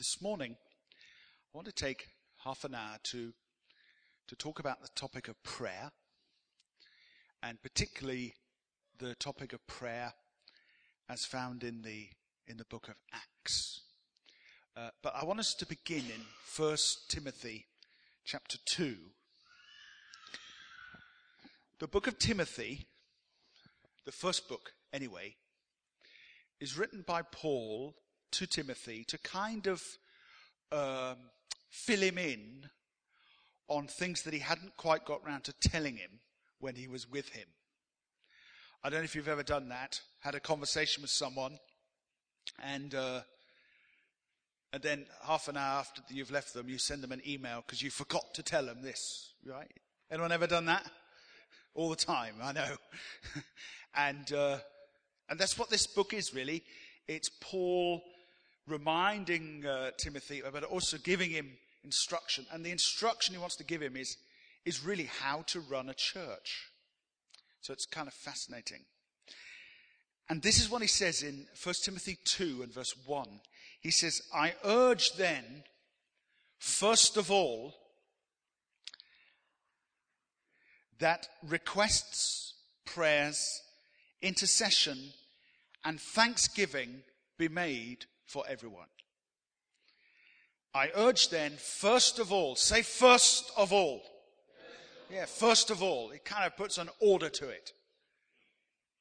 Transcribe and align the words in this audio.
this 0.00 0.22
morning, 0.22 0.56
I 1.52 1.58
want 1.58 1.66
to 1.66 1.74
take 1.74 2.06
half 2.42 2.64
an 2.64 2.74
hour 2.74 2.96
to, 3.02 3.34
to 4.28 4.34
talk 4.34 4.58
about 4.58 4.80
the 4.80 4.88
topic 4.94 5.28
of 5.28 5.42
prayer, 5.42 5.90
and 7.42 7.60
particularly 7.60 8.32
the 8.98 9.14
topic 9.16 9.52
of 9.52 9.66
prayer 9.66 10.14
as 11.06 11.26
found 11.26 11.62
in 11.62 11.82
the, 11.82 12.08
in 12.46 12.56
the 12.56 12.64
book 12.64 12.88
of 12.88 12.94
Acts. 13.12 13.82
Uh, 14.74 14.88
but 15.02 15.14
I 15.14 15.26
want 15.26 15.38
us 15.38 15.52
to 15.52 15.66
begin 15.66 16.04
in 16.06 16.22
1 16.56 16.76
Timothy 17.10 17.66
chapter 18.24 18.56
2. 18.64 18.96
The 21.78 21.88
book 21.88 22.06
of 22.06 22.18
Timothy, 22.18 22.86
the 24.06 24.12
first 24.12 24.48
book 24.48 24.72
anyway, 24.94 25.34
is 26.58 26.78
written 26.78 27.04
by 27.06 27.20
Paul 27.20 27.96
to 28.32 28.46
Timothy 28.46 29.04
to 29.04 29.18
kind 29.18 29.66
of 29.66 29.82
um, 30.72 31.16
fill 31.68 32.00
him 32.00 32.18
in 32.18 32.68
on 33.68 33.86
things 33.86 34.22
that 34.22 34.34
he 34.34 34.40
hadn't 34.40 34.76
quite 34.76 35.04
got 35.04 35.24
round 35.24 35.44
to 35.44 35.52
telling 35.60 35.96
him 35.96 36.20
when 36.58 36.74
he 36.74 36.88
was 36.88 37.10
with 37.10 37.28
him. 37.30 37.46
I 38.82 38.88
don't 38.88 39.00
know 39.00 39.04
if 39.04 39.14
you've 39.14 39.28
ever 39.28 39.42
done 39.42 39.68
that, 39.68 40.00
had 40.20 40.34
a 40.34 40.40
conversation 40.40 41.02
with 41.02 41.10
someone, 41.10 41.58
and 42.62 42.94
uh, 42.94 43.20
and 44.72 44.82
then 44.82 45.06
half 45.22 45.48
an 45.48 45.56
hour 45.56 45.80
after 45.80 46.02
you've 46.08 46.30
left 46.30 46.54
them, 46.54 46.68
you 46.68 46.78
send 46.78 47.02
them 47.02 47.12
an 47.12 47.20
email 47.26 47.62
because 47.66 47.82
you 47.82 47.90
forgot 47.90 48.34
to 48.34 48.42
tell 48.42 48.64
them 48.64 48.82
this, 48.82 49.32
right? 49.44 49.70
Anyone 50.10 50.32
ever 50.32 50.46
done 50.46 50.66
that? 50.66 50.88
All 51.74 51.90
the 51.90 51.96
time, 51.96 52.34
I 52.42 52.52
know. 52.52 52.76
and 53.94 54.32
uh, 54.32 54.58
and 55.28 55.38
that's 55.38 55.58
what 55.58 55.70
this 55.70 55.86
book 55.86 56.14
is 56.14 56.34
really. 56.34 56.64
It's 57.06 57.30
Paul 57.40 58.02
reminding 58.66 59.64
uh, 59.66 59.90
Timothy, 59.98 60.42
but 60.52 60.64
also 60.64 60.96
giving 60.98 61.30
him 61.30 61.50
instruction. 61.84 62.46
And 62.52 62.64
the 62.64 62.70
instruction 62.70 63.34
he 63.34 63.40
wants 63.40 63.56
to 63.56 63.64
give 63.64 63.82
him 63.82 63.96
is, 63.96 64.16
is 64.64 64.84
really 64.84 65.10
how 65.20 65.42
to 65.48 65.60
run 65.60 65.88
a 65.88 65.94
church. 65.94 66.70
So 67.60 67.72
it's 67.72 67.86
kind 67.86 68.08
of 68.08 68.14
fascinating. 68.14 68.84
And 70.28 70.42
this 70.42 70.60
is 70.60 70.70
what 70.70 70.82
he 70.82 70.88
says 70.88 71.22
in 71.22 71.46
1 71.62 71.74
Timothy 71.82 72.18
2 72.24 72.60
and 72.62 72.72
verse 72.72 72.94
1. 73.04 73.28
He 73.80 73.90
says, 73.90 74.22
I 74.32 74.54
urge 74.64 75.14
then, 75.14 75.64
first 76.58 77.16
of 77.16 77.30
all, 77.30 77.74
that 81.00 81.26
requests, 81.42 82.54
prayers, 82.84 83.62
intercession, 84.22 84.98
and 85.84 86.00
thanksgiving 86.00 87.02
be 87.38 87.48
made 87.48 88.04
for 88.30 88.44
everyone. 88.48 88.86
I 90.72 90.90
urge 90.94 91.30
then, 91.30 91.52
first 91.56 92.20
of 92.20 92.32
all, 92.32 92.54
say 92.54 92.82
first 92.82 93.50
of 93.56 93.72
all. 93.72 94.02
Yeah, 95.10 95.26
first 95.26 95.70
of 95.70 95.82
all. 95.82 96.12
It 96.12 96.24
kind 96.24 96.46
of 96.46 96.56
puts 96.56 96.78
an 96.78 96.88
order 97.00 97.28
to 97.28 97.48
it. 97.48 97.72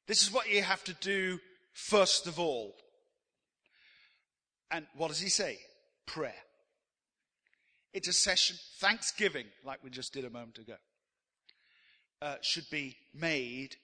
This 0.07 0.23
is 0.23 0.33
what 0.33 0.49
you 0.49 0.63
have 0.63 0.83
to 0.85 0.95
do 0.95 1.39
first 1.73 2.25
of 2.25 2.39
all. 2.39 2.73
And 4.71 4.87
what 4.95 5.09
does 5.09 5.19
he 5.19 5.29
say? 5.29 5.59
Prayer. 6.07 6.33
Intercession, 7.93 8.57
thanksgiving, 8.79 9.45
like 9.63 9.83
we 9.83 9.91
just 9.91 10.11
did 10.11 10.25
a 10.25 10.29
moment 10.31 10.57
ago, 10.57 10.75
uh, 12.23 12.35
should 12.41 12.69
be 12.71 12.95
made 13.13 13.75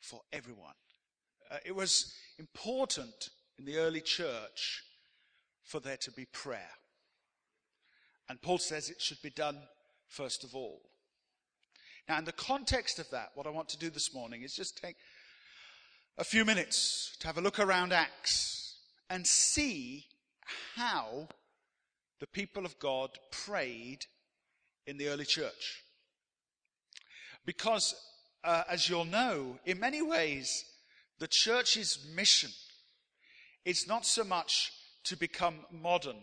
for 0.00 0.20
everyone. 0.30 0.74
Uh, 1.50 1.56
it 1.64 1.74
was 1.74 2.12
important 2.38 3.30
in 3.58 3.64
the 3.64 3.78
early 3.78 4.00
church 4.00 4.82
for 5.62 5.80
there 5.80 5.96
to 5.98 6.10
be 6.12 6.26
prayer. 6.26 6.70
And 8.28 8.40
Paul 8.40 8.58
says 8.58 8.90
it 8.90 9.00
should 9.00 9.22
be 9.22 9.30
done 9.30 9.58
first 10.08 10.44
of 10.44 10.54
all. 10.54 10.80
Now, 12.08 12.18
in 12.18 12.24
the 12.24 12.32
context 12.32 12.98
of 12.98 13.08
that, 13.10 13.30
what 13.34 13.46
I 13.46 13.50
want 13.50 13.68
to 13.70 13.78
do 13.78 13.90
this 13.90 14.14
morning 14.14 14.42
is 14.42 14.54
just 14.54 14.80
take 14.80 14.96
a 16.18 16.24
few 16.24 16.44
minutes 16.44 17.16
to 17.20 17.26
have 17.26 17.38
a 17.38 17.40
look 17.40 17.58
around 17.58 17.92
Acts 17.92 18.76
and 19.08 19.26
see 19.26 20.04
how 20.76 21.28
the 22.20 22.26
people 22.26 22.64
of 22.64 22.78
God 22.78 23.10
prayed 23.30 24.06
in 24.86 24.98
the 24.98 25.08
early 25.08 25.24
church. 25.24 25.82
Because, 27.46 27.94
uh, 28.42 28.64
as 28.68 28.88
you'll 28.88 29.04
know, 29.04 29.58
in 29.64 29.80
many 29.80 30.02
ways, 30.02 30.64
the 31.18 31.28
church's 31.28 32.06
mission 32.14 32.50
it's 33.64 33.86
not 33.88 34.04
so 34.04 34.24
much 34.24 34.72
to 35.04 35.16
become 35.16 35.56
modern, 35.70 36.16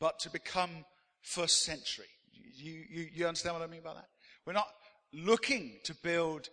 but 0.00 0.18
to 0.20 0.30
become 0.30 0.84
first 1.22 1.64
century. 1.64 2.06
You, 2.32 2.84
you, 2.88 3.08
you 3.12 3.26
understand 3.26 3.56
what 3.56 3.62
I 3.62 3.70
mean 3.70 3.82
by 3.82 3.94
that? 3.94 4.08
We're 4.46 4.52
not 4.52 4.68
looking 5.12 5.78
to 5.84 5.94
build 5.94 6.48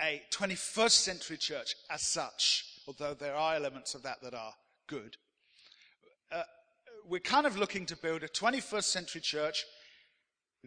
a 0.00 0.22
21st 0.32 0.90
century 0.90 1.36
church 1.36 1.74
as 1.90 2.02
such, 2.02 2.64
although 2.86 3.14
there 3.14 3.34
are 3.34 3.54
elements 3.54 3.94
of 3.94 4.02
that 4.02 4.22
that 4.22 4.34
are 4.34 4.54
good. 4.86 5.16
Uh, 6.32 6.42
we're 7.08 7.20
kind 7.20 7.46
of 7.46 7.56
looking 7.56 7.86
to 7.86 7.96
build 7.96 8.22
a 8.22 8.28
21st 8.28 8.84
century 8.84 9.20
church 9.20 9.64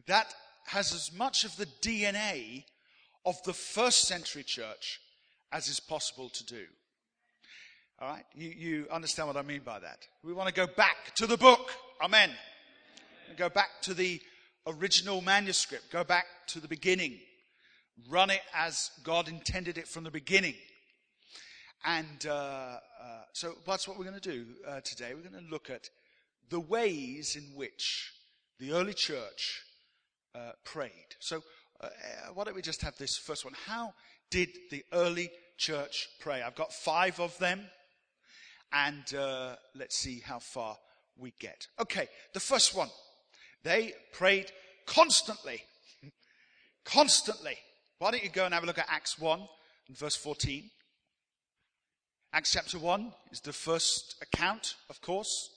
that 0.08 0.34
has 0.66 0.94
as 0.94 1.12
much 1.14 1.44
of 1.44 1.56
the 1.58 1.68
DNA 1.82 2.64
of 3.26 3.42
the 3.44 3.54
first 3.54 4.04
century 4.08 4.44
church 4.44 5.00
as 5.52 5.68
is 5.68 5.80
possible 5.80 6.30
to 6.30 6.46
do. 6.46 6.66
All 8.04 8.10
right? 8.10 8.26
You, 8.36 8.50
you 8.50 8.88
understand 8.92 9.30
what 9.30 9.38
I 9.38 9.44
mean 9.44 9.62
by 9.64 9.80
that. 9.80 10.06
We 10.26 10.34
want 10.34 10.50
to 10.50 10.54
go 10.54 10.68
back 10.68 11.16
to 11.16 11.26
the 11.26 11.38
book. 11.38 11.72
Amen. 12.04 12.32
Go 13.38 13.48
back 13.48 13.70
to 13.84 13.94
the 13.94 14.20
original 14.68 15.22
manuscript. 15.22 15.90
Go 15.90 16.04
back 16.04 16.26
to 16.48 16.60
the 16.60 16.68
beginning. 16.68 17.18
Run 18.10 18.30
it 18.30 18.42
as 18.54 18.92
God 19.06 19.30
intended 19.30 19.78
it 19.78 19.88
from 19.88 20.04
the 20.04 20.12
beginning. 20.12 20.56
And 21.86 22.26
uh, 22.28 22.32
uh, 22.32 23.22
so 23.32 23.54
that's 23.66 23.88
what 23.88 23.98
we're 23.98 24.04
going 24.04 24.20
to 24.20 24.32
do 24.32 24.48
uh, 24.68 24.82
today. 24.82 25.14
We're 25.14 25.30
going 25.30 25.42
to 25.42 25.50
look 25.50 25.70
at 25.70 25.88
the 26.50 26.60
ways 26.60 27.38
in 27.38 27.56
which 27.56 28.12
the 28.60 28.74
early 28.74 28.94
church 28.94 29.62
uh, 30.36 30.52
prayed. 30.66 30.92
So 31.20 31.42
uh, 31.80 31.88
why 32.34 32.44
don't 32.44 32.56
we 32.56 32.62
just 32.62 32.82
have 32.82 32.98
this 32.98 33.16
first 33.16 33.46
one? 33.46 33.54
How 33.66 33.94
did 34.30 34.50
the 34.72 34.84
early 34.92 35.30
church 35.58 36.10
pray? 36.20 36.42
I've 36.42 36.56
got 36.56 36.74
five 36.74 37.22
of 37.22 37.38
them 37.38 37.62
and 38.74 39.14
uh, 39.16 39.56
let's 39.76 39.98
see 39.98 40.22
how 40.26 40.40
far 40.40 40.78
we 41.18 41.34
get. 41.40 41.68
Okay, 41.80 42.08
the 42.34 42.40
first 42.40 42.76
one. 42.76 42.90
They 43.64 43.94
prayed 44.12 44.52
constantly. 44.86 45.62
constantly. 46.84 47.58
Why 48.00 48.12
don't 48.12 48.24
you 48.24 48.30
go 48.30 48.46
and 48.46 48.54
have 48.54 48.64
a 48.64 48.68
look 48.68 48.80
at 48.80 48.88
Acts 48.90 49.20
1 49.20 49.40
and 49.88 49.98
verse 49.98 50.16
14? 50.16 50.70
Acts 52.34 52.52
chapter 52.52 52.80
1 52.80 53.14
is 53.32 53.42
the 53.42 53.54
first 53.54 54.16
account, 54.22 54.76
of 54.90 55.00
course, 55.02 55.52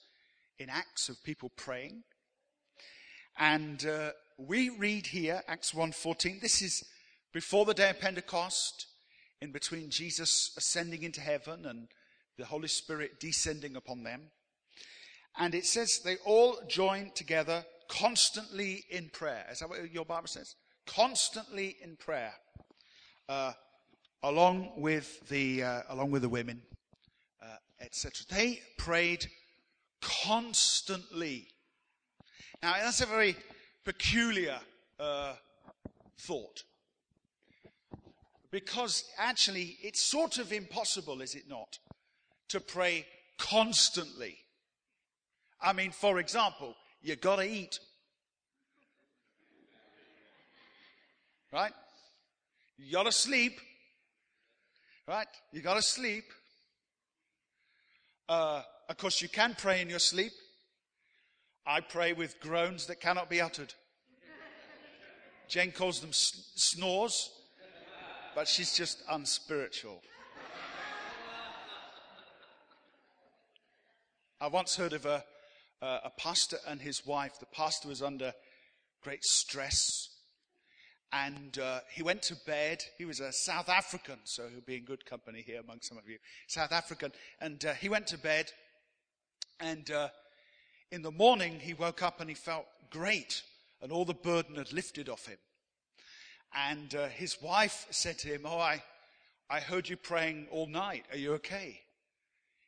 in 0.59 0.69
Acts 0.69 1.09
of 1.09 1.23
people 1.25 1.51
praying. 1.57 2.03
And 3.39 3.85
uh, 3.87 4.11
we 4.37 4.69
read 4.69 5.07
here, 5.07 5.43
Acts 5.49 5.73
1.14, 5.73 6.41
this 6.41 6.61
is 6.61 6.85
before 7.33 7.65
the 7.65 7.75
day 7.75 7.91
of 7.91 8.01
Pentecost, 8.01 8.87
in 9.41 9.53
between 9.53 9.91
Jesus 9.91 10.53
ascending 10.57 11.03
into 11.03 11.21
heaven 11.21 11.67
and 11.67 11.89
the 12.39 12.45
Holy 12.45 12.69
Spirit 12.69 13.21
descending 13.21 13.77
upon 13.77 14.03
them. 14.03 14.23
And 15.39 15.55
it 15.55 15.67
says 15.67 16.01
they 16.05 16.17
all 16.25 16.59
joined 16.69 17.15
together 17.15 17.65
constantly 17.89 18.85
in 18.91 19.11
prayer. 19.11 19.45
Is 19.51 19.61
that 19.61 19.69
what 19.69 19.93
your 19.93 20.05
Bible 20.05 20.29
says? 20.29 20.55
Constantly 20.87 21.77
in 21.83 21.97
prayer, 21.97 22.33
uh, 23.29 23.53
along 24.23 24.73
with 24.77 25.29
the 25.29 25.63
uh, 25.63 25.83
along 25.89 26.11
with 26.11 26.23
the 26.23 26.29
women, 26.29 26.63
uh, 27.43 27.57
etc. 27.81 28.25
They 28.31 28.61
prayed 28.79 29.27
constantly. 30.01 31.49
Now 32.63 32.75
that's 32.81 33.01
a 33.01 33.07
very 33.07 33.37
peculiar 33.85 34.59
uh, 34.99 35.35
thought, 36.19 36.63
because 38.51 39.05
actually 39.19 39.77
it's 39.83 40.01
sort 40.01 40.39
of 40.39 40.53
impossible, 40.53 41.21
is 41.21 41.35
it 41.35 41.49
not, 41.49 41.79
to 42.49 42.61
pray 42.61 43.07
constantly. 43.39 44.37
I 45.61 45.73
mean, 45.73 45.91
for 45.91 46.19
example, 46.19 46.75
you 47.03 47.17
gotta 47.17 47.45
eat. 47.45 47.79
Right? 51.53 51.73
You 52.79 52.93
gotta 52.93 53.13
sleep. 53.13 53.61
Right? 55.09 55.29
You 55.53 55.61
gotta 55.63 55.83
sleep. 55.83 56.25
Uh, 58.29 58.63
of 58.89 58.97
course, 58.97 59.23
you 59.23 59.29
can 59.29 59.55
pray 59.59 59.81
in 59.81 59.89
your 59.89 59.99
sleep. 59.99 60.33
I 61.67 61.81
pray 61.81 62.13
with 62.13 62.41
groans 62.41 62.87
that 62.87 63.01
cannot 63.01 63.29
be 63.29 63.41
uttered. 63.41 63.75
Jane 65.49 65.73
calls 65.73 66.01
them 66.01 66.11
snores, 66.13 67.31
but 68.35 68.49
she's 68.49 68.77
just 68.77 69.03
unspiritual. 69.11 70.03
I 74.39 74.49
once 74.49 74.77
heard 74.77 74.93
of 74.93 75.07
a, 75.07 75.25
uh, 75.81 76.01
a 76.05 76.11
pastor 76.11 76.59
and 76.69 76.81
his 76.81 77.07
wife. 77.07 77.39
The 77.41 77.47
pastor 77.47 77.89
was 77.89 78.03
under 78.03 78.35
great 79.03 79.25
stress. 79.25 80.11
And 81.11 81.59
uh, 81.59 81.81
he 81.91 82.03
went 82.03 82.21
to 82.23 82.37
bed. 82.47 82.83
He 82.99 83.07
was 83.07 83.21
a 83.21 83.33
South 83.33 83.71
African, 83.71 84.19
so 84.25 84.47
he'll 84.49 84.61
be 84.61 84.77
in 84.77 84.85
good 84.85 85.07
company 85.07 85.41
here 85.41 85.61
among 85.61 85.79
some 85.81 85.97
of 85.97 86.07
you. 86.07 86.19
South 86.49 86.73
African. 86.73 87.13
And 87.41 87.65
uh, 87.65 87.73
he 87.75 87.89
went 87.89 88.09
to 88.09 88.19
bed. 88.19 88.51
And 89.59 89.91
uh, 89.91 90.09
in 90.93 91.01
the 91.01 91.13
morning, 91.13 91.59
he 91.59 91.73
woke 91.73 92.03
up 92.03 92.21
and 92.21 92.29
he 92.29 92.35
felt 92.35 92.67
great. 92.91 93.43
And 93.81 93.91
all 93.91 94.05
the 94.05 94.13
burden 94.13 94.57
had 94.57 94.73
lifted 94.73 95.09
off 95.09 95.27
him. 95.27 95.39
And 96.55 96.95
uh, 96.95 97.09
his 97.09 97.41
wife 97.41 97.87
said 97.91 98.19
to 98.19 98.29
him, 98.29 98.43
Oh, 98.45 98.59
I, 98.59 98.83
I 99.49 99.61
heard 99.61 99.89
you 99.89 99.97
praying 99.97 100.49
all 100.51 100.67
night. 100.67 101.07
Are 101.11 101.19
you 101.19 101.33
okay? 101.35 101.81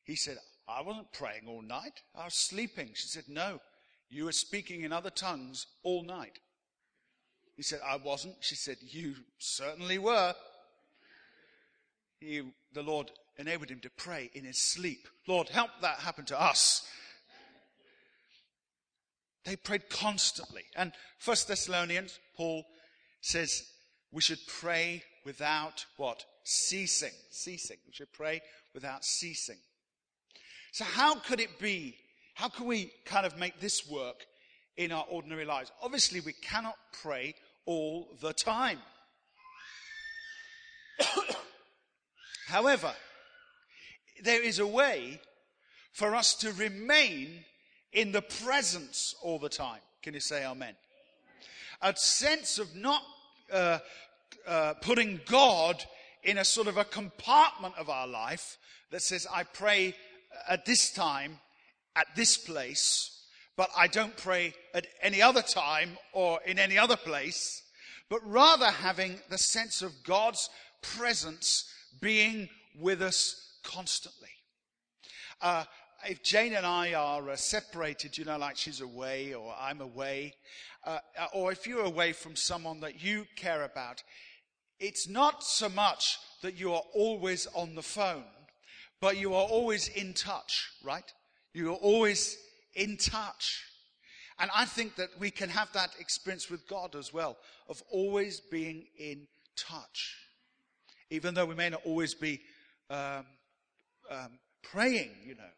He 0.05 0.17
said, 0.17 0.39
I 0.69 0.83
wasn't 0.83 1.13
praying 1.13 1.45
all 1.49 1.63
night. 1.63 2.03
I 2.15 2.25
was 2.25 2.35
sleeping. 2.35 2.91
She 2.95 3.09
said, 3.09 3.25
No, 3.29 3.61
you 4.11 4.27
were 4.27 4.33
speaking 4.33 4.83
in 4.83 4.93
other 4.93 5.11
tongues 5.11 5.67
all 5.83 6.05
night. 6.05 6.39
He 7.57 7.63
said, 7.63 7.81
I 7.85 7.97
wasn't. 7.97 8.37
She 8.41 8.55
said, 8.55 8.77
You 8.83 9.15
certainly 9.39 9.99
were. 9.99 10.35
He, 12.21 12.43
the 12.75 12.83
Lord 12.83 13.11
enabled 13.39 13.71
him 13.71 13.81
to 13.81 13.91
pray 13.91 14.31
in 14.35 14.45
his 14.45 14.59
sleep. 14.59 15.09
Lord, 15.27 15.49
help 15.49 15.71
that 15.81 16.01
happen 16.01 16.25
to 16.27 16.41
us. 16.41 16.87
They 19.45 19.57
prayed 19.57 19.89
constantly. 19.89 20.65
And 20.77 20.93
First 21.19 21.49
Thessalonians, 21.49 22.19
Paul 22.37 22.65
says 23.23 23.63
we 24.13 24.21
should 24.21 24.41
pray 24.47 25.03
without 25.25 25.87
what? 25.97 26.25
Ceasing. 26.45 27.13
Ceasing. 27.31 27.79
We 27.87 27.93
should 27.93 28.13
pray 28.13 28.43
without 28.75 29.05
ceasing. 29.05 29.59
So 30.73 30.85
how 30.85 31.17
could 31.17 31.41
it 31.41 31.59
be? 31.59 31.97
How 32.35 32.49
can 32.49 32.67
we 32.67 32.93
kind 33.05 33.27
of 33.27 33.37
make 33.39 33.61
this 33.61 33.89
work 33.89 34.27
in 34.77 34.93
our 34.93 35.05
ordinary 35.09 35.45
lives? 35.45 35.73
Obviously, 35.83 36.21
we 36.21 36.33
cannot 36.33 36.77
pray 37.03 37.35
all 37.67 38.09
the 38.21 38.33
time. 38.33 38.79
However, 42.47 42.93
there 44.23 44.43
is 44.43 44.59
a 44.59 44.67
way 44.67 45.21
for 45.93 46.15
us 46.15 46.35
to 46.37 46.53
remain 46.53 47.45
in 47.93 48.13
the 48.13 48.23
presence 48.23 49.15
all 49.23 49.39
the 49.39 49.49
time. 49.49 49.81
Can 50.03 50.15
you 50.15 50.21
say 50.21 50.45
amen? 50.47 50.75
A 51.83 51.95
sense 51.97 52.59
of 52.59 52.75
not 52.75 53.03
uh, 53.53 53.79
uh, 54.47 54.75
putting 54.81 55.21
God 55.27 55.85
in 56.23 56.39
a 56.39 56.45
sort 56.45 56.69
of 56.69 56.77
a 56.77 56.85
compartment 56.85 57.75
of 57.79 57.89
our 57.89 58.07
life 58.07 58.59
that 58.91 59.03
says, 59.03 59.27
I 59.33 59.45
pray 59.45 59.95
at 60.49 60.65
this 60.65 60.91
time, 60.91 61.39
at 61.97 62.07
this 62.15 62.37
place, 62.37 63.19
but 63.57 63.71
I 63.77 63.89
don't 63.89 64.17
pray 64.17 64.55
at 64.75 64.87
any 65.03 65.21
other 65.21 65.43
time 65.43 65.99
or 66.13 66.41
in 66.47 66.59
any 66.59 66.79
other 66.79 66.97
place, 66.97 67.63
but 68.09 68.21
rather 68.25 68.71
having 68.71 69.19
the 69.31 69.39
sense 69.39 69.83
of 69.83 70.05
God's 70.05 70.49
presence 70.83 71.65
being 72.01 72.49
with 72.79 73.03
us 73.03 73.59
constantly. 73.65 74.29
Uh, 75.41 75.65
if 76.09 76.23
Jane 76.23 76.55
and 76.55 76.65
I 76.65 76.95
are 76.95 77.31
uh, 77.31 77.37
separated, 77.37 78.17
you 78.17 78.25
know, 78.25 78.39
like 78.39 78.57
she's 78.57 78.81
away 78.81 79.35
or 79.35 79.55
I'm 79.59 79.81
away, 79.81 80.35
uh, 80.87 80.99
or 81.33 81.51
if 81.51 81.67
you're 81.67 81.85
away 81.85 82.13
from 82.13 82.37
someone 82.37 82.81
that 82.81 83.03
you 83.03 83.27
care 83.37 83.65
about, 83.65 84.03
it's 84.79 85.09
not 85.09 85.43
so 85.43 85.69
much 85.69 86.19
that 86.43 86.59
you 86.59 86.73
are 86.73 86.83
always 86.95 87.49
on 87.55 87.75
the 87.75 87.83
phone, 87.83 88.25
but 89.01 89.17
you 89.17 89.35
are 89.35 89.47
always 89.47 89.89
in 89.89 90.13
touch, 90.13 90.71
right? 90.83 91.13
You 91.55 91.71
are 91.71 91.77
always 91.77 92.37
in 92.75 92.97
touch. 92.97 93.65
And 94.39 94.51
I 94.55 94.65
think 94.65 94.97
that 94.97 95.11
we 95.19 95.31
can 95.31 95.49
have 95.49 95.73
that 95.73 95.91
experience 95.99 96.51
with 96.51 96.67
God 96.69 96.95
as 96.95 97.13
well, 97.13 97.37
of 97.69 97.83
always 97.91 98.41
being 98.41 98.87
in 98.99 99.27
touch. 99.57 100.17
Even 101.11 101.35
though 101.35 101.47
we 101.47 101.55
may 101.55 101.71
not 101.71 101.83
always 101.85 102.15
be 102.15 102.41
um, 102.91 103.25
um, 104.11 104.39
praying, 104.63 105.11
you 105.25 105.35
know. 105.35 105.51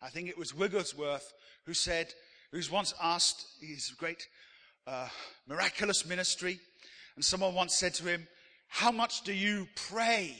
I 0.00 0.08
think 0.08 0.28
it 0.28 0.38
was 0.38 0.54
Wigglesworth 0.54 1.32
who 1.64 1.74
said, 1.74 2.12
who's 2.50 2.70
once 2.70 2.94
asked, 3.02 3.46
his 3.60 3.90
great 3.90 4.26
uh, 4.86 5.08
miraculous 5.46 6.06
ministry, 6.06 6.60
and 7.16 7.24
someone 7.24 7.54
once 7.54 7.74
said 7.74 7.94
to 7.94 8.04
him, 8.04 8.26
How 8.68 8.90
much 8.90 9.22
do 9.22 9.32
you 9.32 9.66
pray? 9.88 10.36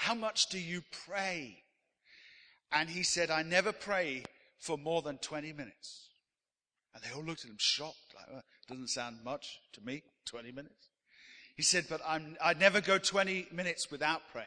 How 0.00 0.14
much 0.14 0.46
do 0.46 0.58
you 0.58 0.82
pray? 1.06 1.62
And 2.72 2.88
he 2.88 3.02
said, 3.02 3.30
I 3.30 3.42
never 3.42 3.70
pray 3.70 4.24
for 4.58 4.78
more 4.78 5.02
than 5.02 5.18
20 5.18 5.52
minutes. 5.52 6.08
And 6.94 7.04
they 7.04 7.14
all 7.14 7.22
looked 7.22 7.44
at 7.44 7.50
him 7.50 7.58
shocked, 7.58 8.14
like, 8.16 8.24
oh, 8.34 8.40
doesn't 8.66 8.88
sound 8.88 9.18
much 9.22 9.60
to 9.74 9.82
me, 9.82 10.02
20 10.24 10.52
minutes. 10.52 10.88
He 11.54 11.62
said, 11.62 11.84
but 11.90 12.00
I'm, 12.06 12.38
I 12.42 12.54
never 12.54 12.80
go 12.80 12.96
20 12.96 13.48
minutes 13.52 13.90
without 13.90 14.22
praying. 14.32 14.46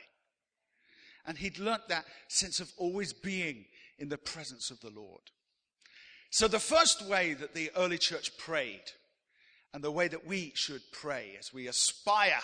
And 1.28 1.38
he'd 1.38 1.60
learnt 1.60 1.88
that 1.88 2.06
sense 2.30 2.60
of 2.60 2.72
always 2.78 3.14
being 3.14 3.66
in 4.00 4.10
the 4.10 4.18
presence 4.18 4.72
of 4.72 4.82
the 4.82 4.90
Lord. 4.90 5.22
So 6.32 6.48
the 6.48 6.58
first 6.58 7.08
way 7.08 7.36
that 7.36 7.54
the 7.54 7.70
early 7.78 8.00
church 8.00 8.36
prayed, 8.40 8.90
and 9.72 9.84
the 9.84 9.92
way 9.92 10.08
that 10.08 10.26
we 10.26 10.52
should 10.56 10.82
pray 10.92 11.36
as 11.40 11.54
we 11.54 11.68
aspire 11.68 12.42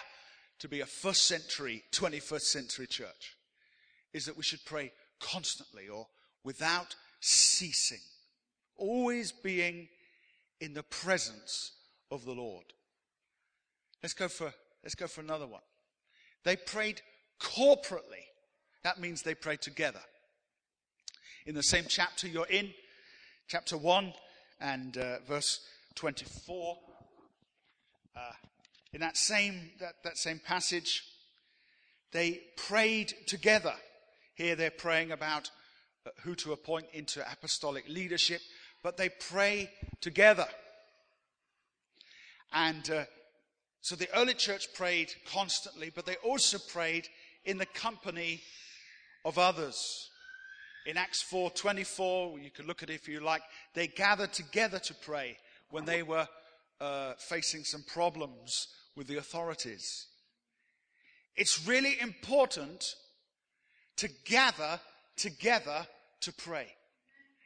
to 0.59 0.67
be 0.67 0.81
a 0.81 0.85
first 0.85 1.23
century, 1.23 1.83
21st 1.91 2.41
century 2.41 2.87
church 2.87 3.37
is 4.13 4.25
that 4.25 4.37
we 4.37 4.43
should 4.43 4.63
pray 4.65 4.91
constantly 5.19 5.87
or 5.87 6.07
without 6.43 6.95
ceasing, 7.19 8.01
always 8.77 9.31
being 9.31 9.87
in 10.59 10.73
the 10.73 10.83
presence 10.83 11.71
of 12.11 12.25
the 12.25 12.33
Lord. 12.33 12.65
Let's 14.01 14.13
go 14.13 14.27
for, 14.27 14.53
let's 14.83 14.95
go 14.95 15.07
for 15.07 15.21
another 15.21 15.47
one. 15.47 15.61
They 16.43 16.55
prayed 16.55 17.01
corporately. 17.39 18.25
That 18.83 18.99
means 18.99 19.21
they 19.21 19.35
prayed 19.35 19.61
together. 19.61 20.01
In 21.45 21.55
the 21.55 21.63
same 21.63 21.85
chapter 21.87 22.27
you're 22.27 22.47
in, 22.47 22.73
chapter 23.47 23.77
1 23.77 24.13
and 24.61 24.97
uh, 24.97 25.19
verse 25.27 25.61
24, 25.95 26.77
uh, 28.15 28.19
in 28.93 29.01
that 29.01 29.17
same, 29.17 29.71
that, 29.79 29.95
that 30.03 30.17
same 30.17 30.39
passage, 30.39 31.03
they 32.11 32.41
prayed 32.55 33.13
together. 33.27 33.73
Here 34.35 34.55
they're 34.55 34.71
praying 34.71 35.11
about 35.11 35.51
uh, 36.05 36.09
who 36.23 36.35
to 36.35 36.53
appoint 36.53 36.87
into 36.93 37.23
apostolic 37.31 37.87
leadership, 37.87 38.41
but 38.83 38.97
they 38.97 39.09
pray 39.09 39.69
together. 40.01 40.47
And 42.51 42.89
uh, 42.89 43.03
so 43.81 43.95
the 43.95 44.09
early 44.15 44.33
church 44.33 44.73
prayed 44.73 45.13
constantly, 45.31 45.91
but 45.93 46.05
they 46.05 46.15
also 46.23 46.57
prayed 46.57 47.07
in 47.45 47.57
the 47.57 47.67
company 47.67 48.41
of 49.23 49.37
others. 49.37 50.09
In 50.87 50.97
Acts 50.97 51.23
4:24, 51.31 52.41
you 52.43 52.49
can 52.49 52.65
look 52.65 52.81
at 52.81 52.89
it 52.89 52.95
if 52.95 53.07
you 53.07 53.19
like, 53.19 53.43
they 53.75 53.87
gathered 53.87 54.33
together 54.33 54.79
to 54.79 54.93
pray 54.95 55.37
when 55.69 55.85
they 55.85 56.01
were 56.01 56.27
uh, 56.81 57.13
facing 57.19 57.63
some 57.63 57.83
problems 57.83 58.67
with 58.95 59.07
the 59.07 59.17
authorities. 59.17 60.07
It's 61.35 61.67
really 61.67 61.99
important 61.99 62.95
to 63.97 64.09
gather 64.25 64.79
together 65.15 65.87
to 66.21 66.33
pray. 66.33 66.67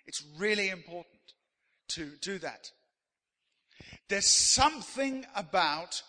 It's 0.05 0.23
really 0.37 0.69
important 0.69 1.07
to 1.89 2.11
do 2.21 2.39
that. 2.39 2.71
There's 4.09 4.27
something 4.27 5.25
about 5.35 6.01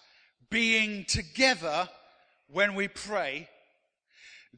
being 0.50 1.04
together 1.04 1.88
when 2.48 2.74
we 2.74 2.88
pray 2.88 3.48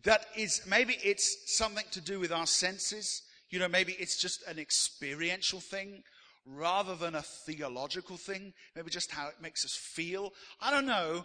that 0.04 0.26
is 0.37 0.62
maybe 0.68 0.97
it's 1.02 1.56
something 1.56 1.85
to 1.92 2.00
do 2.00 2.21
with 2.21 2.33
our 2.33 2.47
senses. 2.47 3.23
You 3.50 3.59
know, 3.59 3.68
maybe 3.68 3.92
it's 3.99 4.21
just 4.21 4.47
an 4.47 4.59
experiential 4.59 5.61
thing 5.61 6.02
rather 6.46 6.94
than 6.94 7.14
a 7.14 7.22
theological 7.22 8.16
thing, 8.16 8.52
maybe 8.74 8.90
just 8.90 9.10
how 9.10 9.28
it 9.28 9.42
makes 9.42 9.64
us 9.64 9.74
feel. 9.74 10.32
I 10.60 10.70
don't 10.70 10.86
know, 10.86 11.24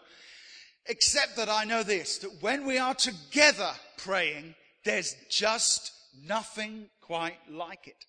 except 0.87 1.35
that 1.37 1.49
I 1.49 1.63
know 1.63 1.83
this 1.83 2.17
that 2.19 2.41
when 2.41 2.65
we 2.65 2.77
are 2.77 2.95
together 2.95 3.71
praying, 3.97 4.55
there's 4.83 5.15
just 5.29 5.91
nothing 6.25 6.87
quite 7.01 7.37
like 7.49 7.87
it. 7.87 8.05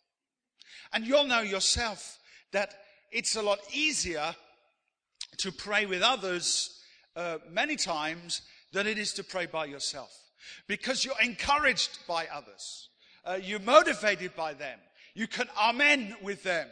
And 0.92 1.06
you'll 1.06 1.26
know 1.26 1.40
yourself 1.40 2.18
that 2.52 2.74
it's 3.10 3.36
a 3.36 3.42
lot 3.42 3.58
easier 3.72 4.34
to 5.38 5.52
pray 5.52 5.86
with 5.86 6.02
others 6.02 6.80
uh, 7.16 7.38
many 7.50 7.76
times 7.76 8.42
than 8.72 8.86
it 8.86 8.98
is 8.98 9.12
to 9.14 9.24
pray 9.24 9.46
by 9.46 9.66
yourself 9.66 10.10
because 10.66 11.04
you're 11.04 11.20
encouraged 11.22 11.98
by 12.06 12.26
others. 12.32 12.88
Uh, 13.24 13.38
you're 13.40 13.60
motivated 13.60 14.34
by 14.34 14.54
them. 14.54 14.78
You 15.14 15.26
can 15.26 15.48
amen 15.58 16.16
with 16.22 16.42
them. 16.42 16.66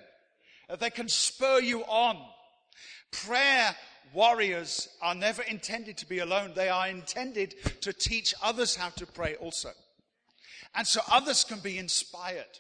They 0.79 0.91
can 0.91 1.09
spur 1.09 1.61
you 1.61 1.83
on. 1.83 2.19
Prayer 3.11 3.75
warriors 4.12 4.89
are 5.03 5.15
never 5.15 5.43
intended 5.43 5.97
to 5.99 6.09
be 6.09 6.19
alone. 6.19 6.53
They 6.55 6.69
are 6.69 6.89
intended 6.89 7.55
to 7.83 7.93
teach 7.93 8.35
others 8.43 8.77
how 8.77 8.91
to 8.91 9.07
pray 9.07 9.37
also. 9.37 9.71
And 10.75 10.87
so 10.87 11.00
others 11.11 11.45
can 11.45 11.59
be 11.61 11.79
inspired. 11.79 12.59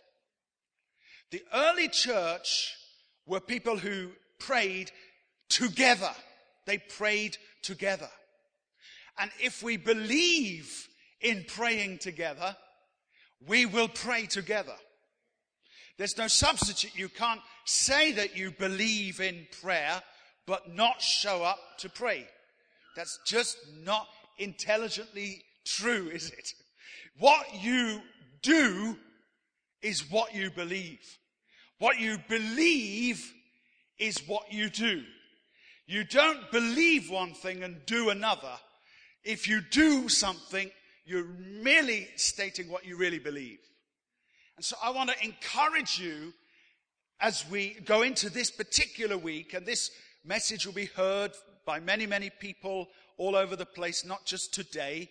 The 1.30 1.42
early 1.54 1.88
church 1.88 2.74
were 3.26 3.40
people 3.40 3.78
who 3.78 4.10
prayed 4.38 4.90
together. 5.48 6.10
They 6.66 6.78
prayed 6.78 7.36
together. 7.62 8.08
And 9.18 9.30
if 9.38 9.62
we 9.62 9.76
believe 9.76 10.88
in 11.20 11.44
praying 11.46 11.98
together, 11.98 12.56
we 13.46 13.66
will 13.66 13.88
pray 13.88 14.26
together. 14.26 14.74
There's 15.98 16.16
no 16.16 16.28
substitute. 16.28 16.96
You 16.96 17.08
can't 17.08 17.42
say 17.70 18.12
that 18.12 18.36
you 18.36 18.50
believe 18.50 19.20
in 19.20 19.46
prayer, 19.62 20.02
but 20.46 20.74
not 20.74 21.00
show 21.00 21.42
up 21.42 21.58
to 21.78 21.88
pray. 21.88 22.26
That's 22.96 23.18
just 23.24 23.56
not 23.84 24.08
intelligently 24.38 25.44
true, 25.64 26.08
is 26.08 26.30
it? 26.30 26.52
What 27.18 27.46
you 27.62 28.00
do 28.42 28.96
is 29.82 30.10
what 30.10 30.34
you 30.34 30.50
believe. 30.50 31.00
What 31.78 31.98
you 31.98 32.18
believe 32.28 33.32
is 33.98 34.18
what 34.26 34.52
you 34.52 34.68
do. 34.68 35.02
You 35.86 36.04
don't 36.04 36.50
believe 36.50 37.10
one 37.10 37.34
thing 37.34 37.62
and 37.62 37.84
do 37.86 38.10
another. 38.10 38.52
If 39.24 39.48
you 39.48 39.60
do 39.60 40.08
something, 40.08 40.70
you're 41.04 41.24
merely 41.24 42.08
stating 42.16 42.70
what 42.70 42.84
you 42.84 42.96
really 42.96 43.18
believe. 43.18 43.58
And 44.56 44.64
so 44.64 44.76
I 44.82 44.90
want 44.90 45.10
to 45.10 45.24
encourage 45.24 45.98
you 45.98 46.32
as 47.20 47.44
we 47.50 47.76
go 47.84 48.02
into 48.02 48.30
this 48.30 48.50
particular 48.50 49.18
week, 49.18 49.54
and 49.54 49.66
this 49.66 49.90
message 50.24 50.66
will 50.66 50.72
be 50.72 50.86
heard 50.86 51.32
by 51.66 51.78
many, 51.78 52.06
many 52.06 52.30
people 52.30 52.88
all 53.18 53.36
over 53.36 53.56
the 53.56 53.66
place, 53.66 54.04
not 54.04 54.24
just 54.24 54.54
today. 54.54 55.10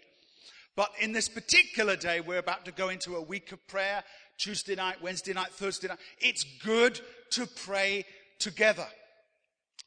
But 0.76 0.92
in 1.00 1.12
this 1.12 1.30
particular 1.30 1.96
day, 1.96 2.22
we're 2.22 2.40
about 2.40 2.66
to 2.66 2.72
go 2.72 2.90
into 2.90 3.16
a 3.16 3.22
week 3.22 3.52
of 3.52 3.66
prayer 3.68 4.04
Tuesday 4.38 4.76
night, 4.76 5.02
Wednesday 5.02 5.34
night, 5.34 5.52
Thursday 5.52 5.88
night. 5.88 6.00
It's 6.20 6.46
good 6.64 7.00
to 7.32 7.46
pray 7.46 8.06
together. 8.40 8.88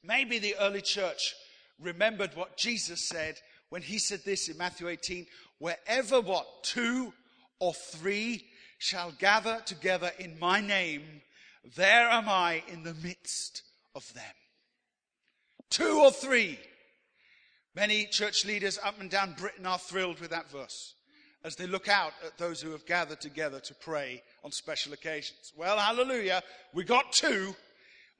Maybe 0.05 0.38
the 0.38 0.57
early 0.61 0.81
church 0.81 1.35
remembered 1.81 2.35
what 2.35 2.57
Jesus 2.57 3.09
said 3.09 3.37
when 3.71 3.83
he 3.83 3.99
said 3.99 4.21
this 4.25 4.49
in 4.49 4.59
Matthew 4.59 4.88
18 4.88 5.26
wherever 5.59 6.21
what? 6.21 6.47
Two 6.64 7.12
or 7.61 7.73
three 7.73 8.45
shall 8.79 9.12
gather 9.12 9.62
together 9.64 10.11
in 10.19 10.38
my 10.41 10.61
name, 10.61 11.23
there 11.76 12.09
am 12.09 12.28
I 12.28 12.62
in 12.69 12.83
the 12.83 12.95
midst 12.95 13.62
of 13.95 14.12
them. 14.14 14.25
Two 15.71 16.00
or 16.00 16.11
three. 16.11 16.59
Many 17.75 18.07
church 18.07 18.45
leaders 18.45 18.78
up 18.83 19.00
and 19.00 19.09
down 19.09 19.35
Britain 19.38 19.64
are 19.64 19.78
thrilled 19.78 20.21
with 20.21 20.31
that 20.31 20.50
verse 20.50 20.95
as 21.45 21.57
they 21.57 21.66
look 21.66 21.88
out 21.88 22.12
at 22.25 22.38
those 22.38 22.61
who 22.61 22.71
have 22.71 22.87
gathered 22.87 23.21
together 23.21 23.59
to 23.61 23.75
pray 23.75 24.23
on 24.45 24.52
special 24.52 24.92
occasions. 24.92 25.52
Well, 25.57 25.78
hallelujah, 25.78 26.42
we 26.73 26.85
got 26.85 27.12
two. 27.12 27.54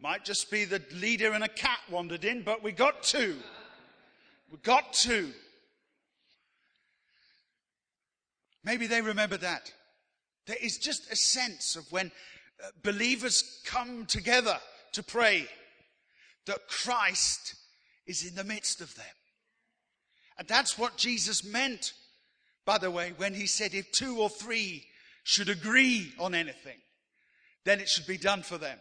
Might 0.01 0.25
just 0.25 0.51
be 0.51 0.65
the 0.65 0.83
leader 0.95 1.33
and 1.33 1.45
a 1.45 1.49
cat 1.49 1.79
wandered 1.89 2.25
in, 2.25 2.43
but 2.43 2.63
we 2.63 2.73
got 2.73 3.03
two. 3.03 3.37
We 4.51 4.59
got 4.59 4.93
two. 4.93 5.33
Maybe 8.65 8.87
they 8.87 9.01
remember 9.01 9.37
that. 9.37 9.73
There 10.47 10.57
is 10.61 10.79
just 10.79 11.11
a 11.13 11.17
sense 11.17 11.77
of 11.77 11.91
when 11.93 12.11
Uh, 12.63 12.69
believers 12.83 13.61
come 13.65 14.07
together 14.07 14.59
to 14.93 15.03
pray 15.03 15.47
that 16.47 16.69
Christ 16.69 17.55
is 18.07 18.27
in 18.27 18.35
the 18.35 18.45
midst 18.45 18.81
of 18.81 18.95
them. 18.97 19.05
And 20.39 20.49
that's 20.49 20.79
what 20.79 20.97
Jesus 20.97 21.45
meant, 21.45 21.93
by 22.65 22.79
the 22.79 22.91
way, 22.91 23.13
when 23.17 23.35
he 23.35 23.47
said, 23.47 23.75
if 23.75 23.93
two 23.93 24.19
or 24.19 24.29
three 24.29 24.85
should 25.25 25.49
agree 25.49 26.13
on 26.19 26.35
anything, 26.35 26.79
then 27.65 27.81
it 27.81 27.89
should 27.89 28.07
be 28.07 28.19
done 28.19 28.43
for 28.43 28.59
them. 28.59 28.79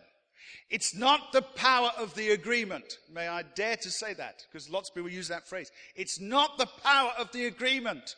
It's 0.69 0.95
not 0.95 1.33
the 1.33 1.41
power 1.41 1.91
of 1.97 2.15
the 2.15 2.31
agreement. 2.31 2.97
May 3.13 3.27
I 3.27 3.43
dare 3.43 3.75
to 3.77 3.91
say 3.91 4.13
that? 4.13 4.45
Because 4.49 4.69
lots 4.69 4.89
of 4.89 4.95
people 4.95 5.09
use 5.09 5.27
that 5.27 5.47
phrase. 5.47 5.69
It's 5.95 6.19
not 6.19 6.57
the 6.57 6.69
power 6.83 7.11
of 7.17 7.31
the 7.33 7.45
agreement. 7.45 8.15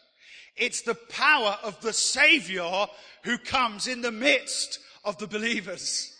It's 0.56 0.84
the 0.84 0.96
power 0.96 1.58
of 1.64 1.82
the 1.82 1.94
Savior 1.94 2.86
who 3.24 3.38
comes 3.40 3.88
in 3.88 4.02
the 4.02 4.12
midst 4.12 4.80
of 5.04 5.18
the 5.18 5.28
believers. 5.28 6.16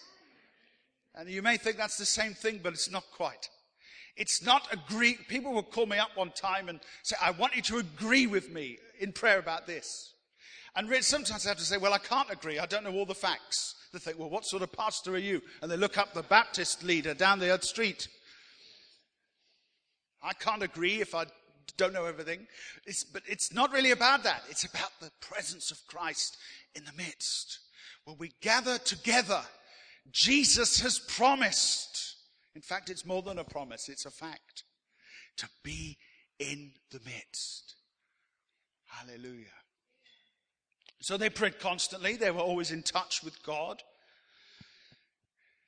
And 1.16 1.30
you 1.30 1.42
may 1.42 1.58
think 1.58 1.78
that's 1.78 1.98
the 1.98 2.06
same 2.06 2.34
thing, 2.34 2.60
but 2.62 2.74
it's 2.74 2.92
not 2.92 3.04
quite. 3.16 3.50
It's 4.16 4.44
not 4.44 4.68
agree. 4.72 5.18
People 5.28 5.54
will 5.54 5.64
call 5.64 5.86
me 5.86 5.98
up 5.98 6.10
one 6.16 6.32
time 6.32 6.70
and 6.70 6.80
say, 7.02 7.16
I 7.22 7.32
want 7.32 7.56
you 7.56 7.62
to 7.64 7.78
agree 7.78 8.28
with 8.28 8.52
me 8.52 8.78
in 9.00 9.12
prayer 9.12 9.40
about 9.40 9.66
this. 9.66 10.14
And 10.76 10.92
sometimes 11.04 11.46
I 11.46 11.50
have 11.50 11.58
to 11.60 11.64
say, 11.64 11.78
well, 11.78 11.94
I 11.94 12.00
can't 12.00 12.32
agree. 12.32 12.58
I 12.60 12.66
don't 12.66 12.84
know 12.84 12.94
all 12.94 13.06
the 13.06 13.14
facts. 13.14 13.76
They 13.92 14.00
think, 14.00 14.18
well, 14.18 14.30
what 14.30 14.46
sort 14.46 14.64
of 14.64 14.72
pastor 14.72 15.14
are 15.14 15.20
you? 15.20 15.42
And 15.62 15.70
they 15.70 15.78
look 15.78 16.00
up 16.00 16.14
the 16.14 16.24
Baptist 16.24 16.84
leader 16.84 17.14
down 17.14 17.38
the 17.38 17.54
other 17.54 17.64
street. 17.64 18.08
I 20.24 20.34
can't 20.34 20.64
agree 20.64 21.00
if 21.00 21.14
I 21.14 21.26
don't 21.78 21.94
know 21.94 22.06
everything. 22.06 22.48
It's, 22.86 23.04
but 23.04 23.22
it's 23.28 23.54
not 23.54 23.72
really 23.72 23.92
about 23.92 24.24
that. 24.24 24.44
It's 24.50 24.64
about 24.64 24.92
the 25.00 25.12
presence 25.22 25.70
of 25.70 25.86
Christ 25.88 26.38
in 26.76 26.86
the 26.86 26.94
midst. 26.94 27.60
When 28.06 28.18
we 28.18 28.32
gather 28.42 28.78
together, 28.78 29.42
Jesus 30.12 30.82
has 30.82 31.00
promised. 31.00 32.16
In 32.56 32.62
fact, 32.62 32.90
it's 32.90 33.06
more 33.06 33.22
than 33.22 33.40
a 33.40 33.44
promise, 33.44 33.90
it's 33.90 34.06
a 34.06 34.12
fact. 34.12 34.64
To 35.38 35.48
be 35.64 35.98
in 36.40 36.72
the 36.92 37.00
midst. 37.06 37.76
Hallelujah. 38.86 39.48
So 41.02 41.18
they 41.18 41.30
prayed 41.30 41.60
constantly. 41.60 42.16
They 42.16 42.32
were 42.32 42.40
always 42.40 42.72
in 42.72 42.84
touch 42.84 43.24
with 43.24 43.42
God. 43.44 43.82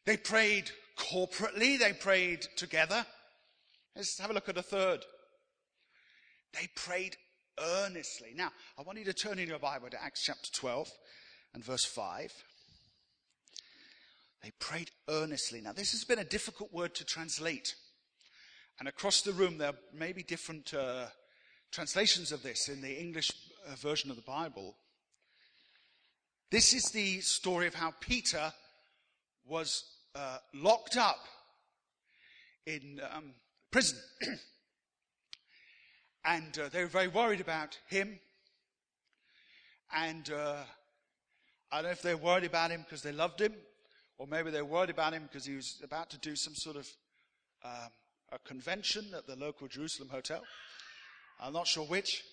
They 0.05 0.17
prayed 0.17 0.71
corporately. 0.97 1.79
They 1.79 1.93
prayed 1.93 2.47
together. 2.55 3.05
Let's 3.95 4.17
have 4.19 4.29
a 4.29 4.33
look 4.33 4.49
at 4.49 4.57
a 4.57 4.63
third. 4.63 5.03
They 6.53 6.67
prayed 6.75 7.17
earnestly. 7.59 8.33
Now, 8.35 8.51
I 8.77 8.83
want 8.83 8.99
you 8.99 9.05
to 9.05 9.13
turn 9.13 9.39
in 9.39 9.49
your 9.49 9.59
Bible 9.59 9.89
to 9.89 10.01
Acts 10.01 10.23
chapter 10.23 10.51
12 10.51 10.89
and 11.55 11.63
verse 11.63 11.85
5. 11.85 12.33
They 14.43 14.51
prayed 14.59 14.91
earnestly. 15.09 15.61
Now, 15.61 15.71
this 15.71 15.93
has 15.93 16.03
been 16.03 16.19
a 16.19 16.25
difficult 16.25 16.71
word 16.73 16.93
to 16.95 17.05
translate. 17.05 17.75
And 18.77 18.89
across 18.89 19.21
the 19.21 19.31
room, 19.31 19.57
there 19.57 19.71
may 19.93 20.11
be 20.11 20.21
different 20.21 20.73
uh, 20.73 21.05
translations 21.71 22.33
of 22.33 22.43
this 22.43 22.67
in 22.67 22.81
the 22.81 22.99
English 22.99 23.31
uh, 23.65 23.75
version 23.77 24.09
of 24.09 24.17
the 24.17 24.21
Bible. 24.21 24.75
This 26.51 26.73
is 26.73 26.91
the 26.91 27.21
story 27.21 27.67
of 27.67 27.73
how 27.73 27.93
Peter 28.01 28.53
was 29.47 29.85
uh, 30.13 30.39
locked 30.53 30.97
up 30.97 31.25
in 32.67 32.99
um, 33.11 33.33
prison. 33.71 33.97
And 36.27 36.57
uh, 36.57 36.69
they 36.69 36.81
were 36.81 36.87
very 36.87 37.07
worried 37.07 37.39
about 37.39 37.77
him. 37.87 38.19
And 39.95 40.27
uh, 40.31 40.63
I 41.75 41.79
don't 41.79 41.87
know 41.87 41.91
if 41.91 42.01
they 42.01 42.15
were 42.15 42.21
worried 42.21 42.45
about 42.45 42.71
him 42.71 42.83
because 42.83 43.01
they 43.01 43.11
loved 43.11 43.41
him, 43.41 43.53
or 44.17 44.27
maybe 44.27 44.49
they 44.49 44.61
were 44.61 44.69
worried 44.69 44.89
about 44.89 45.11
him 45.11 45.23
because 45.23 45.45
he 45.45 45.57
was 45.57 45.81
about 45.83 46.09
to 46.11 46.17
do 46.19 46.33
some 46.33 46.55
sort 46.55 46.77
of 46.77 46.87
um, 47.65 47.89
a 48.31 48.39
convention 48.39 49.03
at 49.13 49.27
the 49.27 49.35
local 49.35 49.67
Jerusalem 49.67 50.07
hotel. 50.07 50.41
I'm 51.37 51.51
not 51.51 51.67
sure 51.67 51.83
which, 51.83 52.23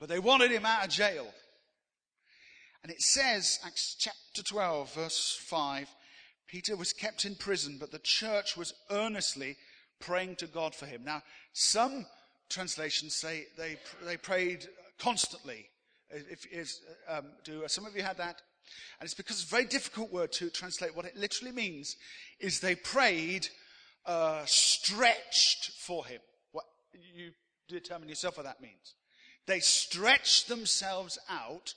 but 0.00 0.08
they 0.08 0.18
wanted 0.18 0.50
him 0.50 0.66
out 0.66 0.82
of 0.82 0.90
jail. 0.90 1.28
And 2.82 2.90
it 2.90 3.00
says, 3.00 3.60
Acts 3.64 3.94
chapter 4.00 4.42
12, 4.42 4.94
verse 4.94 5.40
5, 5.40 5.88
Peter 6.48 6.74
was 6.76 6.92
kept 6.92 7.24
in 7.24 7.36
prison, 7.36 7.76
but 7.78 7.92
the 7.92 8.00
church 8.00 8.56
was 8.56 8.74
earnestly 8.90 9.56
praying 10.00 10.34
to 10.36 10.48
God 10.48 10.74
for 10.74 10.86
him. 10.86 11.04
Now, 11.04 11.22
some 11.52 12.04
translations 12.50 13.14
say 13.14 13.46
they, 13.56 13.76
they 14.04 14.16
prayed 14.16 14.66
constantly. 14.98 15.68
If, 16.10 16.46
if 16.50 16.72
um, 17.08 17.26
do 17.44 17.62
some 17.68 17.86
of 17.86 17.94
you 17.94 18.02
had 18.02 18.16
that? 18.16 18.42
And 18.98 19.06
it's 19.06 19.14
because 19.14 19.36
it's 19.36 19.46
a 19.46 19.54
very 19.54 19.64
difficult 19.64 20.12
word 20.12 20.32
to 20.32 20.50
translate. 20.50 20.96
What 20.96 21.06
it 21.06 21.16
literally 21.16 21.52
means 21.52 21.96
is 22.40 22.60
they 22.60 22.74
prayed 22.74 23.48
uh, 24.06 24.42
stretched 24.46 25.72
for 25.78 26.06
him. 26.06 26.20
What 26.52 26.64
you 26.92 27.32
determine 27.68 28.08
yourself 28.08 28.36
what 28.36 28.46
that 28.46 28.60
means. 28.60 28.94
They 29.46 29.60
stretched 29.60 30.48
themselves 30.48 31.18
out 31.28 31.74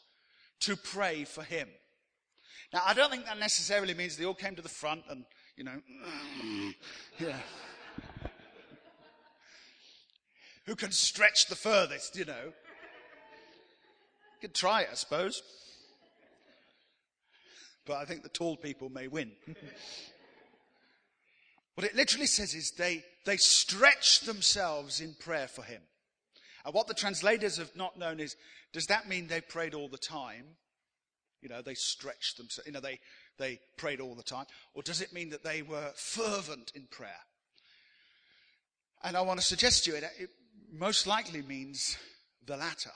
to 0.61 0.75
pray 0.75 1.23
for 1.23 1.43
him. 1.43 1.67
Now, 2.73 2.81
I 2.85 2.93
don't 2.93 3.11
think 3.11 3.25
that 3.25 3.39
necessarily 3.39 3.93
means 3.93 4.17
they 4.17 4.25
all 4.25 4.33
came 4.33 4.55
to 4.55 4.61
the 4.61 4.69
front 4.69 5.03
and, 5.09 5.25
you 5.55 5.63
know, 5.63 5.81
yeah 7.19 7.37
who 10.65 10.75
can 10.75 10.91
stretch 10.91 11.47
the 11.47 11.55
furthest, 11.55 12.17
you 12.17 12.25
know. 12.25 12.45
You 12.45 14.41
could 14.41 14.53
try 14.53 14.81
it, 14.81 14.89
I 14.91 14.95
suppose. 14.95 15.41
But 17.85 17.97
I 17.97 18.05
think 18.05 18.23
the 18.23 18.29
tall 18.29 18.57
people 18.57 18.89
may 18.89 19.07
win. 19.07 19.31
what 21.75 21.85
it 21.85 21.95
literally 21.95 22.25
says 22.25 22.53
is 22.53 22.71
they, 22.71 23.03
they 23.25 23.37
stretch 23.37 24.21
themselves 24.21 25.01
in 25.01 25.15
prayer 25.19 25.47
for 25.47 25.63
him. 25.63 25.81
And 26.65 26.73
what 26.73 26.87
the 26.87 26.93
translators 26.93 27.57
have 27.57 27.75
not 27.75 27.99
known 27.99 28.19
is, 28.19 28.35
does 28.73 28.87
that 28.87 29.07
mean 29.07 29.27
they 29.27 29.41
prayed 29.41 29.73
all 29.73 29.87
the 29.87 29.97
time? 29.97 30.45
You 31.41 31.49
know, 31.49 31.61
they 31.61 31.75
stretched 31.75 32.37
themselves, 32.37 32.65
you 32.65 32.73
know, 32.73 32.79
they 32.79 32.99
they 33.37 33.59
prayed 33.77 33.99
all 33.99 34.15
the 34.15 34.23
time? 34.23 34.45
Or 34.73 34.81
does 34.81 35.01
it 35.01 35.13
mean 35.13 35.29
that 35.29 35.43
they 35.43 35.61
were 35.61 35.91
fervent 35.95 36.71
in 36.75 36.87
prayer? 36.89 37.11
And 39.03 39.15
I 39.15 39.21
want 39.21 39.39
to 39.39 39.45
suggest 39.45 39.85
to 39.85 39.91
you, 39.91 39.97
it, 39.97 40.03
it 40.17 40.29
most 40.71 41.05
likely 41.05 41.41
means 41.41 41.97
the 42.45 42.57
latter. 42.57 42.91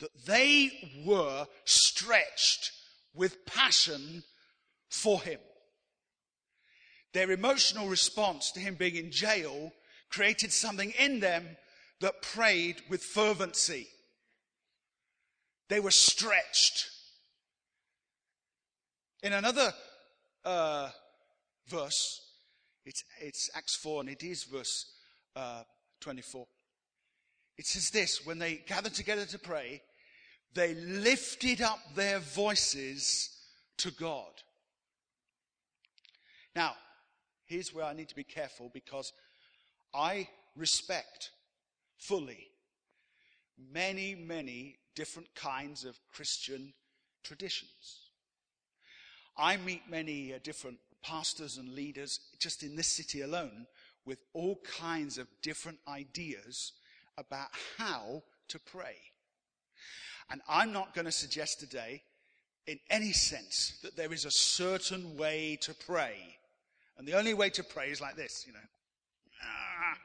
That 0.00 0.10
they 0.26 0.70
were 1.04 1.46
stretched 1.64 2.72
with 3.14 3.44
passion 3.46 4.22
for 4.88 5.20
him. 5.20 5.40
Their 7.12 7.30
emotional 7.30 7.88
response 7.88 8.52
to 8.52 8.60
him 8.60 8.76
being 8.76 8.96
in 8.96 9.10
jail 9.10 9.72
created 10.10 10.52
something 10.52 10.92
in 10.98 11.20
them 11.20 11.56
that 12.00 12.22
prayed 12.22 12.82
with 12.88 13.02
fervency. 13.02 13.88
They 15.68 15.80
were 15.80 15.90
stretched. 15.90 16.90
In 19.22 19.32
another 19.32 19.72
uh, 20.44 20.88
verse, 21.68 22.20
it's, 22.84 23.04
it's, 23.20 23.50
Acts 23.54 23.76
4, 23.76 24.00
and 24.00 24.10
it 24.10 24.22
is 24.22 24.44
verse 24.44 24.92
uh, 25.36 25.62
24. 26.00 26.46
It 27.58 27.66
says 27.66 27.90
this 27.90 28.24
when 28.24 28.38
they 28.38 28.62
gathered 28.66 28.94
together 28.94 29.26
to 29.26 29.38
pray, 29.38 29.82
they 30.54 30.74
lifted 30.74 31.62
up 31.62 31.78
their 31.94 32.18
voices 32.18 33.30
to 33.78 33.90
God. 33.92 34.32
Now, 36.54 36.74
here's 37.46 37.72
where 37.72 37.84
I 37.84 37.92
need 37.92 38.08
to 38.08 38.16
be 38.16 38.24
careful 38.24 38.70
because 38.72 39.12
I 39.94 40.28
respect 40.56 41.30
fully 41.98 42.48
many, 43.72 44.14
many 44.14 44.76
different 44.94 45.34
kinds 45.34 45.84
of 45.84 45.98
Christian 46.12 46.72
traditions. 47.22 48.10
I 49.36 49.56
meet 49.56 49.82
many 49.88 50.34
uh, 50.34 50.38
different 50.42 50.78
pastors 51.02 51.56
and 51.56 51.74
leaders 51.74 52.20
just 52.38 52.62
in 52.62 52.76
this 52.76 52.88
city 52.88 53.22
alone 53.22 53.66
with 54.04 54.22
all 54.32 54.60
kinds 54.78 55.18
of 55.18 55.28
different 55.42 55.78
ideas 55.88 56.72
about 57.16 57.48
how 57.78 58.22
to 58.48 58.58
pray. 58.58 58.96
And 60.30 60.40
I'm 60.48 60.72
not 60.72 60.94
going 60.94 61.06
to 61.06 61.12
suggest 61.12 61.60
today, 61.60 62.02
in 62.66 62.78
any 62.88 63.12
sense, 63.12 63.78
that 63.82 63.96
there 63.96 64.12
is 64.12 64.24
a 64.24 64.30
certain 64.30 65.16
way 65.16 65.58
to 65.62 65.74
pray. 65.74 66.38
And 66.96 67.06
the 67.06 67.14
only 67.18 67.34
way 67.34 67.50
to 67.50 67.64
pray 67.64 67.90
is 67.90 68.00
like 68.00 68.16
this, 68.16 68.44
you 68.46 68.52
know. 68.52 68.58
Ah, 69.42 69.96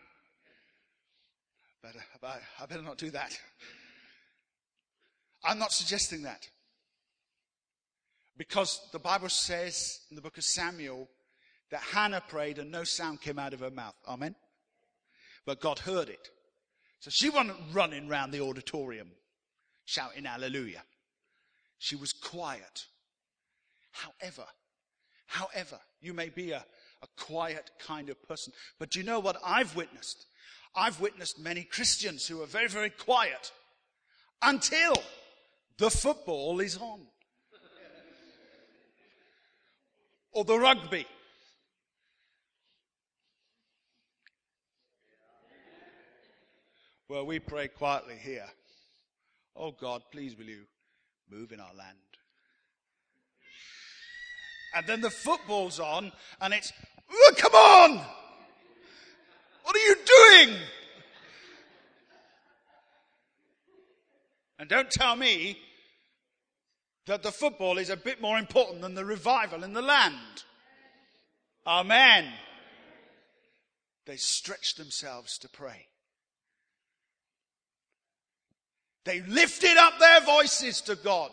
I 2.60 2.66
better 2.66 2.82
not 2.82 2.98
do 2.98 3.12
that. 3.12 3.38
I'm 5.44 5.60
not 5.60 5.72
suggesting 5.72 6.24
that. 6.24 6.48
Because 8.38 8.82
the 8.92 9.00
Bible 9.00 9.30
says 9.30 10.00
in 10.10 10.16
the 10.16 10.22
book 10.22 10.38
of 10.38 10.44
Samuel 10.44 11.08
that 11.70 11.82
Hannah 11.82 12.24
prayed 12.28 12.58
and 12.58 12.72
no 12.72 12.84
sound 12.84 13.22
came 13.22 13.38
out 13.38 13.54
of 13.54 13.60
her 13.60 13.70
mouth. 13.70 13.96
Amen? 14.08 14.36
But 15.46 15.62
God 15.62 15.80
heard 15.80 16.10
it. 16.10 16.30
So 17.00 17.12
she 17.12 17.30
wasn't 17.30 17.58
running 17.72 18.10
around 18.10 18.32
the 18.32 18.42
auditorium 18.42 19.12
shouting 19.86 20.26
hallelujah. 20.26 20.84
She 21.78 21.96
was 21.96 22.14
quiet. 22.14 22.86
However, 23.92 24.46
however, 25.28 25.80
you 26.02 26.14
may 26.14 26.30
be 26.30 26.52
a, 26.52 26.66
a 27.02 27.08
quiet 27.18 27.72
kind 27.80 28.10
of 28.10 28.22
person, 28.28 28.54
but 28.80 28.96
you 28.96 29.04
know 29.04 29.20
what 29.20 29.38
I've 29.46 29.76
witnessed? 29.76 30.26
I've 30.76 31.00
witnessed 31.00 31.40
many 31.40 31.64
Christians 31.64 32.28
who 32.28 32.42
are 32.42 32.48
very, 32.48 32.68
very 32.68 32.90
quiet 32.90 33.52
until 34.42 34.94
the 35.78 35.90
football 35.90 36.60
is 36.60 36.78
on. 36.78 37.02
or 40.34 40.44
the 40.44 40.60
rugby. 40.60 41.06
Well, 47.08 47.26
we 47.26 47.40
pray 47.40 47.68
quietly 47.68 48.16
here. 48.20 48.48
Oh 49.56 49.72
God, 49.72 50.04
please 50.12 50.38
will 50.38 50.46
you 50.46 50.64
move 51.30 51.52
in 51.52 51.60
our 51.60 51.74
land? 51.74 51.98
And 54.76 54.86
then 54.86 55.02
the 55.02 55.10
football's 55.10 55.80
on 55.80 56.12
and 56.42 56.54
it's, 56.54 56.74
oh, 57.10 57.32
come 57.38 57.54
on! 57.54 58.02
What 59.64 59.76
are 59.76 59.80
you 59.80 59.96
doing? 60.06 60.58
And 64.60 64.70
don't 64.70 64.92
tell 64.92 65.16
me 65.16 65.58
that 67.06 67.24
the 67.24 67.32
football 67.32 67.78
is 67.78 67.90
a 67.90 67.98
bit 67.98 68.22
more 68.22 68.38
important 68.38 68.82
than 68.82 68.96
the 68.96 69.06
revival 69.06 69.64
in 69.64 69.74
the 69.74 69.82
land. 69.82 70.44
Amen. 71.68 72.32
They 74.06 74.18
stretched 74.18 74.78
themselves 74.78 75.38
to 75.40 75.50
pray. 75.50 75.88
They 79.06 79.22
lifted 79.22 79.78
up 79.78 80.00
their 80.00 80.22
voices 80.22 80.82
to 80.82 80.96
God. 80.96 81.32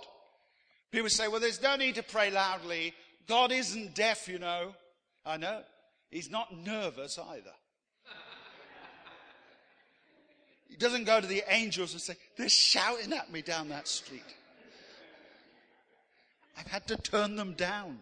People 0.90 1.08
say, 1.08 1.26
well, 1.26 1.40
there's 1.40 1.62
no 1.62 1.74
need 1.74 1.94
to 1.96 2.02
pray 2.02 2.30
loudly. 2.30 2.94
God 3.26 3.50
isn't 3.50 3.94
deaf, 3.94 4.28
you 4.28 4.38
know. 4.38 4.74
I 5.24 5.38
know. 5.38 5.62
He's 6.10 6.30
not 6.30 6.54
nervous 6.54 7.18
either. 7.18 7.54
He 10.68 10.76
doesn't 10.76 11.04
go 11.04 11.20
to 11.20 11.26
the 11.26 11.42
angels 11.48 11.92
and 11.92 12.00
say, 12.00 12.16
they're 12.36 12.48
shouting 12.48 13.12
at 13.12 13.30
me 13.32 13.42
down 13.42 13.68
that 13.70 13.88
street. 13.88 14.22
I've 16.56 16.66
had 16.66 16.86
to 16.88 16.96
turn 16.96 17.36
them 17.36 17.54
down. 17.54 17.98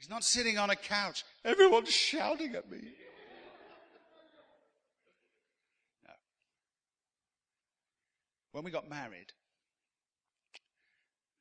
He's 0.00 0.08
not 0.08 0.24
sitting 0.24 0.56
on 0.56 0.70
a 0.70 0.76
couch. 0.76 1.24
Everyone's 1.44 1.90
shouting 1.90 2.54
at 2.54 2.70
me. 2.70 2.78
No. 6.02 6.12
When 8.52 8.64
we 8.64 8.70
got 8.70 8.88
married, 8.88 9.34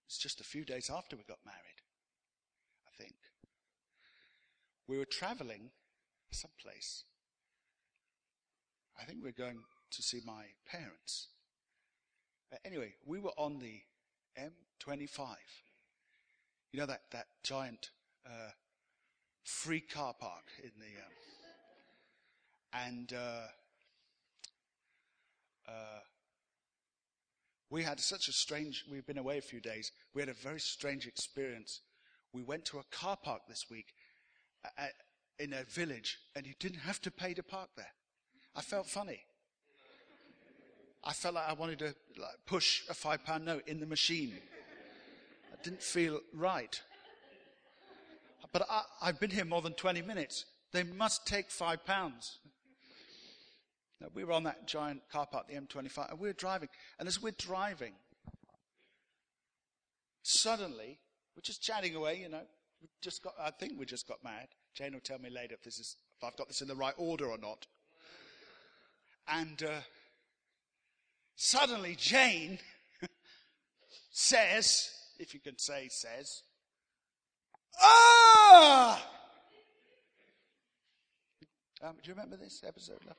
it's 0.08 0.18
just 0.18 0.42
a 0.42 0.44
few 0.44 0.66
days 0.66 0.92
after 0.94 1.16
we 1.16 1.24
got 1.24 1.38
married, 1.46 1.80
I 2.86 3.02
think. 3.02 3.16
We 4.90 4.98
were 4.98 5.06
traveling 5.06 5.72
someplace. 6.30 7.06
I 9.00 9.06
think 9.06 9.20
we 9.20 9.30
we're 9.30 9.46
going 9.46 9.60
to 9.92 10.02
see 10.02 10.20
my 10.26 10.48
parents. 10.70 11.30
Anyway, 12.66 12.96
we 13.06 13.20
were 13.22 13.32
on 13.38 13.60
the 13.60 13.84
M25. 14.38 15.36
You 16.74 16.82
know 16.82 16.86
that, 16.88 17.04
that 17.12 17.28
giant 17.42 17.92
uh, 18.26 18.52
free 19.44 19.82
car 19.82 20.14
park 20.20 20.46
in 20.64 20.72
the. 20.78 20.86
Um, 20.86 21.12
and 22.72 23.14
uh, 23.14 23.48
uh, 25.68 26.00
we 27.70 27.84
had 27.84 28.00
such 28.00 28.28
a 28.28 28.32
strange. 28.32 28.86
We've 28.90 29.06
been 29.06 29.18
away 29.18 29.38
a 29.38 29.42
few 29.42 29.60
days. 29.60 29.92
We 30.14 30.22
had 30.22 30.30
a 30.30 30.34
very 30.34 30.60
strange 30.60 31.08
experience. 31.08 31.82
We 32.34 32.44
went 32.44 32.66
to 32.66 32.80
a 32.80 32.84
car 32.92 33.18
park 33.18 33.42
this 33.48 33.66
week 33.70 33.94
uh, 34.64 34.70
uh, 34.78 34.88
in 35.40 35.54
a 35.54 35.64
village, 35.64 36.18
and 36.36 36.46
you 36.46 36.54
didn't 36.60 36.80
have 36.80 37.02
to 37.02 37.12
pay 37.12 37.34
to 37.34 37.44
park 37.44 37.70
there. 37.76 37.94
I 38.56 38.62
felt 38.62 38.88
funny. 38.88 39.24
I 41.04 41.14
felt 41.14 41.36
like 41.36 41.48
I 41.48 41.54
wanted 41.54 41.80
to 41.80 41.96
like, 42.18 42.36
push 42.46 42.84
a 42.90 42.94
five 42.94 43.24
pound 43.24 43.46
note 43.46 43.68
in 43.68 43.80
the 43.80 43.86
machine. 43.86 44.34
I 45.54 45.64
didn't 45.64 45.82
feel 45.82 46.20
right. 46.34 46.82
But 48.52 48.68
I, 48.70 48.84
I've 49.02 49.20
been 49.20 49.30
here 49.30 49.46
more 49.46 49.62
than 49.62 49.74
20 49.74 50.02
minutes. 50.02 50.46
They 50.72 50.84
must 50.84 51.26
take 51.26 51.50
five 51.50 51.86
pounds. 51.86 52.40
Now, 54.02 54.08
we 54.14 54.24
were 54.24 54.32
on 54.32 54.44
that 54.44 54.68
giant 54.68 55.02
car 55.12 55.28
park, 55.28 55.48
the 55.48 55.56
M25, 55.56 56.12
and 56.12 56.20
we 56.20 56.30
were 56.30 56.34
driving. 56.34 56.70
And 57.00 57.08
as 57.08 57.22
we're 57.22 57.34
driving, 57.38 57.94
suddenly, 60.22 61.00
we're 61.36 61.42
just 61.42 61.62
chatting 61.62 61.96
away, 61.96 62.20
you 62.20 62.30
know. 62.30 62.42
We 62.82 62.88
just 63.02 63.24
got, 63.24 63.34
I 63.40 63.52
think 63.52 63.74
we 63.78 63.86
just 63.86 64.08
got 64.08 64.24
mad. 64.24 64.48
Jane 64.74 64.94
will 64.94 65.02
tell 65.02 65.20
me 65.20 65.30
later 65.30 65.56
if 65.56 65.64
this 65.64 65.80
is, 65.80 65.98
if 66.18 66.24
I've 66.24 66.38
got 66.38 66.48
this 66.48 66.62
in 66.62 66.70
the 66.70 66.76
right 66.76 66.94
order 66.98 67.26
or 67.26 67.38
not. 67.38 67.68
And 69.28 69.62
uh, 69.62 69.82
suddenly, 71.36 71.96
Jane 71.96 72.60
says, 74.12 74.92
if 75.20 75.34
you 75.34 75.42
can 75.42 75.58
say 75.60 75.90
says, 75.90 76.44
Ah! 77.82 79.06
Um, 81.82 81.96
do 82.04 82.10
you 82.10 82.14
remember 82.14 82.38
this 82.38 82.64
episode, 82.68 83.00
love? 83.08 83.16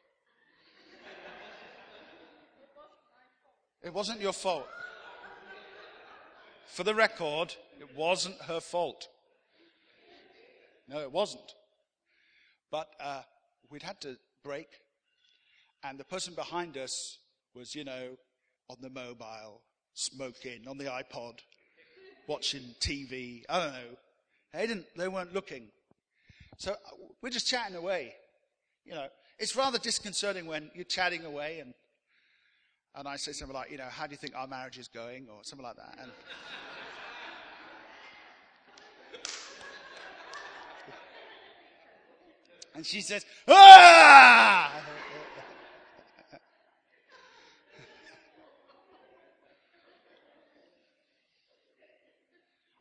It 3.82 3.94
wasn't 3.94 4.20
your 4.20 4.34
fault. 4.34 4.68
For 6.66 6.84
the 6.84 6.94
record, 6.94 7.54
it 7.80 7.96
wasn't 7.96 8.36
her 8.42 8.60
fault. 8.60 9.08
No, 10.86 11.00
it 11.00 11.10
wasn't. 11.10 11.54
But 12.70 12.88
uh, 13.00 13.22
we'd 13.70 13.82
had 13.82 14.00
to 14.02 14.16
break, 14.44 14.68
And 15.82 15.98
the 15.98 16.04
person 16.04 16.34
behind 16.34 16.76
us 16.76 17.18
was, 17.54 17.74
you 17.74 17.84
know, 17.84 18.16
on 18.68 18.76
the 18.80 18.90
mobile, 18.90 19.62
smoking, 19.94 20.68
on 20.68 20.78
the 20.78 20.84
iPod, 20.84 21.38
watching 22.28 22.74
TV. 22.80 23.42
I 23.48 23.58
don't 23.58 23.72
know. 23.72 23.96
They 24.52 24.66
didn't, 24.66 24.86
they 24.96 25.08
weren't 25.08 25.32
looking. 25.32 25.68
So 26.56 26.72
uh, 26.72 26.74
we're 27.22 27.30
just 27.30 27.46
chatting 27.46 27.76
away. 27.76 28.14
You 28.84 28.94
know, 28.94 29.06
it's 29.38 29.54
rather 29.56 29.78
disconcerting 29.78 30.46
when 30.46 30.70
you're 30.74 30.84
chatting 30.84 31.24
away 31.24 31.60
and, 31.60 31.72
and 32.94 33.06
I 33.06 33.16
say 33.16 33.32
something 33.32 33.54
like, 33.54 33.70
you 33.70 33.78
know, 33.78 33.88
how 33.88 34.06
do 34.06 34.12
you 34.12 34.16
think 34.16 34.34
our 34.36 34.46
marriage 34.46 34.78
is 34.78 34.88
going? 34.88 35.28
Or 35.30 35.38
something 35.42 35.64
like 35.64 35.76
that. 35.76 35.96
And, 36.02 36.10
and 42.74 42.84
she 42.84 43.00
says, 43.00 43.24
ah! 43.46 44.72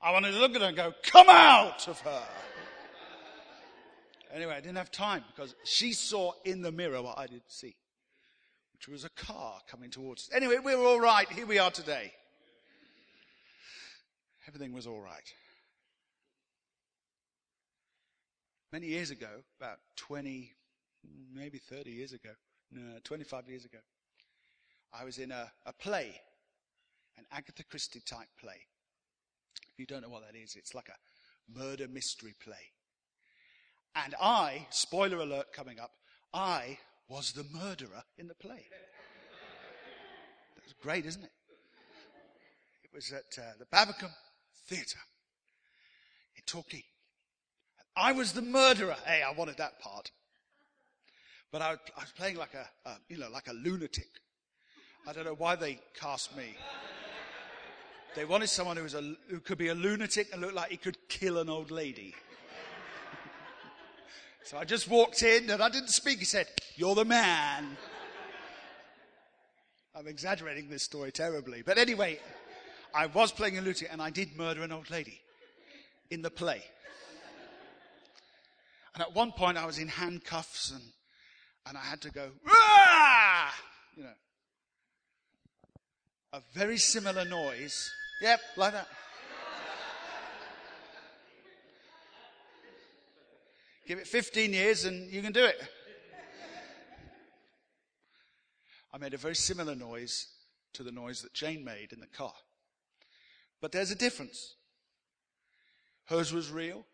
I 0.02 0.12
wanted 0.12 0.32
to 0.32 0.40
look 0.40 0.56
at 0.56 0.62
her 0.62 0.68
and 0.68 0.78
go, 0.78 0.94
come 1.04 1.28
out 1.30 1.88
of 1.88 2.00
her. 2.02 2.24
Anyway, 4.34 4.54
I 4.54 4.62
didn't 4.62 4.78
have 4.78 4.92
time 4.92 5.24
because 5.36 5.56
she 5.66 5.92
saw 5.92 6.34
in 6.46 6.62
the 6.62 6.72
mirror 6.72 7.02
what 7.02 7.18
I 7.18 7.28
didn't 7.28 7.52
see, 7.52 7.76
which 8.74 8.88
was 8.88 9.04
a 9.04 9.10
car 9.10 9.60
coming 9.70 9.90
towards 9.90 10.24
us. 10.24 10.30
Anyway, 10.34 10.58
we 10.64 10.76
were 10.76 10.86
all 10.86 11.00
right. 11.00 11.28
Here 11.30 11.46
we 11.46 11.58
are 11.58 11.72
today. 11.72 12.14
Everything 14.48 14.72
was 14.72 14.88
all 14.88 15.02
right. 15.02 15.34
Many 18.72 18.88
years 18.88 19.10
ago, 19.10 19.44
about 19.60 19.80
20, 19.98 20.54
maybe 21.34 21.58
30 21.58 21.90
years 21.90 22.14
ago, 22.14 22.30
no, 22.72 23.00
25 23.04 23.50
years 23.50 23.66
ago, 23.66 23.80
I 24.94 25.04
was 25.04 25.18
in 25.18 25.32
a, 25.32 25.52
a 25.66 25.74
play, 25.74 26.22
an 27.18 27.26
Agatha 27.32 27.64
Christie 27.64 28.02
type 28.06 28.28
play. 28.40 28.66
You 29.80 29.86
don't 29.86 30.02
know 30.02 30.10
what 30.10 30.24
that 30.30 30.38
is, 30.38 30.58
it's 30.58 30.76
like 30.76 30.90
a 30.90 31.58
murder 31.58 31.88
mystery 31.88 32.36
play. 32.44 32.74
And 33.96 34.14
I, 34.22 34.68
spoiler 34.72 35.20
alert 35.20 35.54
coming 35.54 35.80
up, 35.80 35.92
I 36.34 36.78
was 37.08 37.32
the 37.32 37.46
murderer 37.46 38.04
in 38.18 38.28
the 38.28 38.36
play. 38.36 38.66
That 40.56 40.64
was 40.66 40.74
great, 40.82 41.06
isn't 41.06 41.24
it? 41.24 41.32
It 42.84 42.94
was 42.94 43.14
at 43.14 43.42
uh, 43.42 43.54
the 43.58 43.66
Babbacombe 43.66 44.12
Theatre 44.68 45.00
in 46.36 46.44
Torquay. 46.46 46.84
I 47.96 48.12
was 48.12 48.34
the 48.34 48.42
murderer. 48.42 48.98
Hey, 49.06 49.24
I 49.24 49.32
wanted 49.32 49.58
that 49.58 49.80
part. 49.80 50.12
But 51.54 51.62
I, 51.62 51.72
I 51.72 52.02
was 52.02 52.12
playing 52.16 52.36
like 52.36 52.54
a, 52.54 52.90
a, 52.90 52.98
you 53.08 53.18
know, 53.18 53.30
like 53.32 53.48
a 53.48 53.54
lunatic. 53.54 54.10
I 55.08 55.14
don't 55.14 55.26
know 55.26 55.36
why 55.36 55.56
they 55.56 55.80
cast 56.00 56.36
me. 56.36 56.56
They 58.16 58.26
wanted 58.26 58.48
someone 58.48 58.78
who 58.78 58.84
was 58.84 58.96
a, 58.96 59.16
who 59.30 59.40
could 59.40 59.58
be 59.58 59.68
a 59.68 59.76
lunatic 59.76 60.30
and 60.34 60.42
look 60.42 60.54
like 60.54 60.72
he 60.72 60.78
could 60.78 60.98
kill 61.08 61.38
an 61.38 61.50
old 61.50 61.72
lady. 61.72 62.16
So 64.46 64.58
I 64.58 64.66
just 64.66 64.88
walked 64.88 65.22
in 65.22 65.48
and 65.52 65.62
I 65.62 65.70
didn't 65.70 65.90
speak. 65.90 66.18
He 66.18 66.26
said, 66.26 66.48
You're 66.76 66.96
the 66.96 67.06
man. 67.06 67.78
I'm 69.96 70.08
exaggerating 70.08 70.70
this 70.70 70.82
story 70.82 71.12
terribly. 71.12 71.62
But 71.64 71.78
anyway, 71.78 72.20
I 72.96 73.06
was 73.06 73.32
playing 73.32 73.60
a 73.60 73.62
lunatic 73.62 73.90
and 73.92 74.02
I 74.02 74.10
did 74.10 74.36
murder 74.36 74.64
an 74.64 74.72
old 74.72 74.90
lady 74.90 75.22
in 76.10 76.24
the 76.24 76.32
play. 76.32 76.64
And 78.96 79.04
at 79.04 79.14
one 79.14 79.34
point 79.34 79.58
I 79.58 79.66
was 79.66 79.78
in 79.78 79.88
handcuffs 79.88 80.72
and, 80.72 80.82
and 81.68 81.78
I 81.78 81.82
had 81.82 82.02
to 82.02 82.10
go, 82.10 82.32
Rah! 82.44 83.50
you 83.96 84.04
know. 84.04 84.10
A 86.34 86.42
very 86.54 86.78
similar 86.78 87.26
noise. 87.26 87.92
Yep, 88.20 88.40
like 88.58 88.74
that. 88.74 88.88
Give 93.88 93.98
it 93.98 94.08
15 94.08 94.54
years 94.54 94.86
and 94.86 95.12
you 95.12 95.22
can 95.22 95.32
do 95.32 95.46
it. 95.46 95.56
I 98.94 98.98
made 98.98 99.14
a 99.14 99.18
very 99.18 99.36
similar 99.36 99.74
noise 99.74 100.28
to 100.74 100.84
the 100.84 100.92
noise 100.92 101.22
that 101.22 101.34
Jane 101.34 101.64
made 101.64 101.94
in 101.94 102.00
the 102.00 102.08
car. 102.08 102.34
But 103.62 103.72
there's 103.72 103.92
a 103.92 103.96
difference. 103.96 104.56
Hers 106.06 106.34
was 106.34 106.52
real 106.52 106.86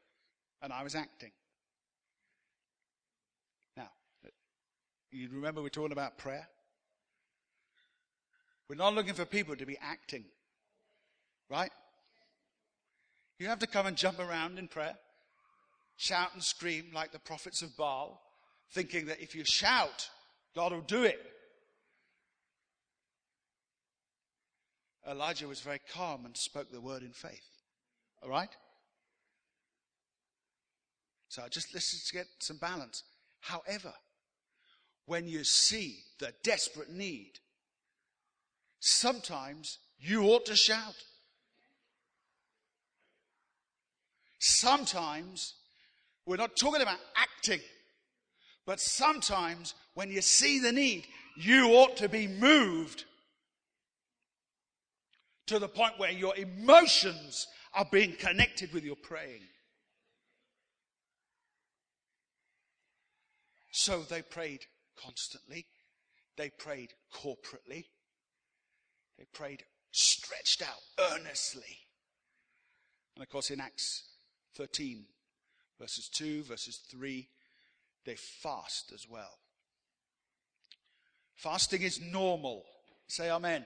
and 0.62 0.72
I 0.72 0.84
was 0.84 0.94
acting. 0.94 1.32
Now, 3.76 3.90
you 5.12 5.30
remember 5.32 5.62
we're 5.62 5.70
talking 5.70 5.92
about 5.92 6.18
prayer? 6.18 6.48
We're 8.70 8.76
not 8.76 8.94
looking 8.94 9.14
for 9.14 9.26
people 9.26 9.56
to 9.56 9.66
be 9.66 9.78
acting. 9.82 10.26
Right? 11.50 11.72
You 13.38 13.48
have 13.48 13.60
to 13.60 13.68
come 13.68 13.86
and 13.86 13.98
jump 13.98 14.20
around 14.20 14.58
in 14.58 14.68
prayer 14.68 14.96
shout 15.98 16.34
and 16.34 16.44
scream 16.44 16.86
like 16.94 17.12
the 17.12 17.20
prophets 17.20 17.62
of 17.62 17.76
Baal, 17.78 18.22
thinking 18.72 19.06
that 19.08 19.22
if 19.22 19.36
you 19.36 19.44
shout, 19.46 20.10
God 20.56 20.72
will 20.72 20.82
do 20.82 21.04
it. 21.04 21.20
Elijah 25.08 25.48
was 25.48 25.62
very 25.62 25.80
calm 25.94 26.26
and 26.26 26.36
spoke 26.36 26.72
the 26.72 26.82
word 26.82 27.04
in 27.04 27.12
faith. 27.12 27.48
All 28.24 28.30
right? 28.30 28.50
So 31.28 31.44
just 31.50 31.74
let's 31.74 32.12
get 32.12 32.26
some 32.40 32.58
balance. 32.58 33.04
However, 33.42 33.94
when 35.06 35.28
you 35.28 35.44
see 35.44 36.00
the 36.20 36.34
desperate 36.44 36.90
need, 36.90 37.34
sometimes 38.80 39.78
you 40.00 40.24
ought 40.24 40.46
to 40.48 40.56
shout. 40.56 40.96
Sometimes 44.46 45.56
we're 46.28 46.36
not 46.36 46.56
talking 46.56 46.84
about 46.84 47.00
acting. 47.16 47.62
But 48.68 48.80
sometimes 48.80 49.74
when 49.96 50.12
you 50.12 50.22
see 50.22 50.60
the 50.60 50.72
need, 50.72 51.08
you 51.36 51.70
ought 51.72 51.98
to 51.98 52.08
be 52.08 52.28
moved 52.28 53.06
to 55.48 55.58
the 55.58 55.68
point 55.68 55.98
where 55.98 56.12
your 56.12 56.36
emotions 56.36 57.48
are 57.74 57.88
being 57.92 58.14
connected 58.14 58.72
with 58.72 58.84
your 58.84 58.96
praying. 58.96 59.42
So 63.72 64.04
they 64.04 64.22
prayed 64.22 64.66
constantly. 65.04 65.66
They 66.38 66.52
prayed 66.52 66.94
corporately. 67.12 67.86
They 69.18 69.26
prayed 69.34 69.64
stretched 69.90 70.62
out 70.62 71.14
earnestly. 71.14 71.80
And 73.16 73.24
of 73.24 73.30
course, 73.30 73.50
in 73.50 73.60
Acts 73.60 74.04
13, 74.56 75.06
verses 75.80 76.10
2, 76.10 76.44
verses 76.44 76.78
3, 76.90 77.28
they 78.06 78.16
fast 78.16 78.92
as 78.94 79.08
well. 79.10 79.40
Fasting 81.36 81.82
is 81.82 82.00
normal. 82.02 82.64
Say 83.08 83.30
amen. 83.30 83.62
amen. 83.62 83.66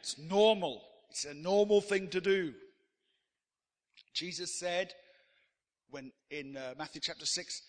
It's 0.00 0.18
normal. 0.18 0.82
It's 1.10 1.24
a 1.24 1.34
normal 1.34 1.80
thing 1.80 2.08
to 2.08 2.20
do. 2.20 2.54
Jesus 4.14 4.58
said 4.58 4.92
when 5.90 6.12
in 6.30 6.56
uh, 6.56 6.74
Matthew 6.78 7.00
chapter 7.00 7.26
6, 7.26 7.62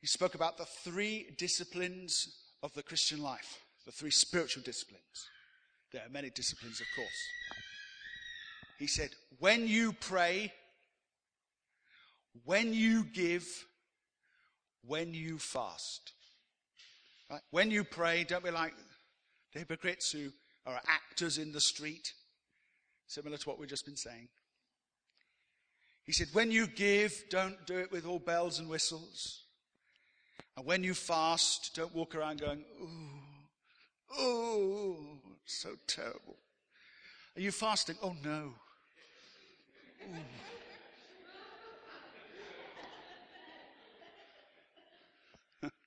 he 0.00 0.06
spoke 0.06 0.34
about 0.34 0.58
the 0.58 0.64
three 0.64 1.34
disciplines 1.38 2.28
of 2.62 2.72
the 2.74 2.82
Christian 2.82 3.22
life, 3.22 3.60
the 3.86 3.92
three 3.92 4.10
spiritual 4.10 4.62
disciplines. 4.62 5.28
There 5.92 6.02
are 6.02 6.10
many 6.10 6.30
disciplines, 6.30 6.80
of 6.80 6.86
course. 6.94 7.08
He 8.78 8.86
said, 8.86 9.10
when 9.38 9.66
you 9.66 9.92
pray, 9.92 10.52
when 12.44 12.72
you 12.72 13.04
give, 13.04 13.46
when 14.84 15.14
you 15.14 15.38
fast. 15.38 16.12
Right? 17.30 17.40
When 17.50 17.70
you 17.70 17.84
pray, 17.84 18.24
don't 18.24 18.44
be 18.44 18.50
like 18.50 18.74
the 19.52 19.60
hypocrites 19.60 20.10
who 20.12 20.30
are 20.66 20.80
actors 20.86 21.38
in 21.38 21.52
the 21.52 21.60
street, 21.60 22.12
similar 23.06 23.36
to 23.36 23.48
what 23.48 23.58
we've 23.58 23.68
just 23.68 23.86
been 23.86 23.96
saying. 23.96 24.28
He 26.04 26.12
said, 26.12 26.28
when 26.32 26.50
you 26.50 26.66
give, 26.66 27.12
don't 27.30 27.66
do 27.66 27.78
it 27.78 27.92
with 27.92 28.06
all 28.06 28.18
bells 28.18 28.58
and 28.58 28.68
whistles. 28.68 29.44
And 30.56 30.66
when 30.66 30.82
you 30.82 30.94
fast, 30.94 31.72
don't 31.74 31.94
walk 31.94 32.14
around 32.14 32.40
going, 32.40 32.64
oh, 32.82 34.18
oh, 34.18 34.96
so 35.44 35.70
terrible. 35.86 36.36
Are 37.36 37.40
you 37.40 37.52
fasting? 37.52 37.96
Oh 38.02 38.14
no. 38.24 38.54
Ooh. 40.02 40.16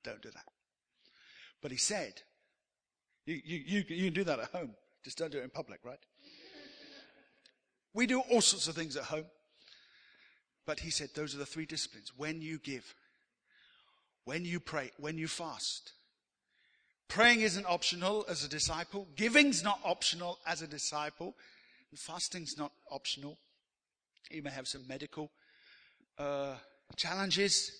Don't 0.03 0.21
do 0.21 0.31
that. 0.31 0.45
But 1.61 1.71
he 1.71 1.77
said, 1.77 2.21
you, 3.25 3.39
you, 3.43 3.63
you, 3.65 3.83
you 3.87 4.03
can 4.05 4.13
do 4.13 4.23
that 4.25 4.39
at 4.39 4.49
home. 4.49 4.75
Just 5.03 5.17
don't 5.17 5.31
do 5.31 5.39
it 5.39 5.43
in 5.43 5.49
public, 5.49 5.79
right? 5.83 5.99
We 7.93 8.07
do 8.07 8.19
all 8.19 8.41
sorts 8.41 8.67
of 8.67 8.75
things 8.75 8.95
at 8.95 9.03
home. 9.03 9.25
But 10.65 10.79
he 10.79 10.89
said 10.89 11.09
those 11.13 11.35
are 11.35 11.39
the 11.39 11.45
three 11.45 11.65
disciplines. 11.65 12.11
When 12.15 12.41
you 12.41 12.57
give, 12.57 12.95
when 14.25 14.45
you 14.45 14.59
pray, 14.59 14.91
when 14.97 15.17
you 15.17 15.27
fast, 15.27 15.93
Praying 17.13 17.41
isn't 17.41 17.67
optional 17.67 18.25
as 18.27 18.43
a 18.43 18.49
disciple. 18.49 19.07
Giving's 19.15 19.63
not 19.63 19.79
optional 19.83 20.39
as 20.47 20.63
a 20.63 20.67
disciple. 20.67 21.35
And 21.91 21.99
fasting's 21.99 22.57
not 22.57 22.71
optional. 22.89 23.37
You 24.31 24.41
may 24.41 24.49
have 24.49 24.67
some 24.67 24.87
medical 24.87 25.29
uh, 26.17 26.55
challenges 26.95 27.71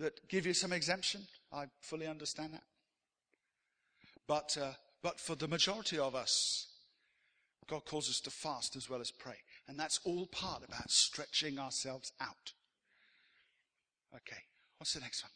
that 0.00 0.28
give 0.28 0.46
you 0.46 0.54
some 0.54 0.72
exemption. 0.72 1.22
I 1.52 1.66
fully 1.80 2.06
understand 2.06 2.54
that. 2.54 2.62
But, 4.26 4.56
uh, 4.60 4.72
but 5.02 5.20
for 5.20 5.34
the 5.34 5.48
majority 5.48 5.98
of 5.98 6.14
us, 6.14 6.68
God 7.68 7.84
calls 7.84 8.08
us 8.08 8.20
to 8.20 8.30
fast 8.30 8.76
as 8.76 8.90
well 8.90 9.00
as 9.00 9.10
pray. 9.10 9.36
And 9.68 9.78
that's 9.78 10.00
all 10.04 10.26
part 10.26 10.64
about 10.66 10.90
stretching 10.90 11.58
ourselves 11.58 12.12
out. 12.20 12.52
Okay, 14.14 14.42
what's 14.78 14.94
the 14.94 15.00
next 15.00 15.22
one? 15.22 15.30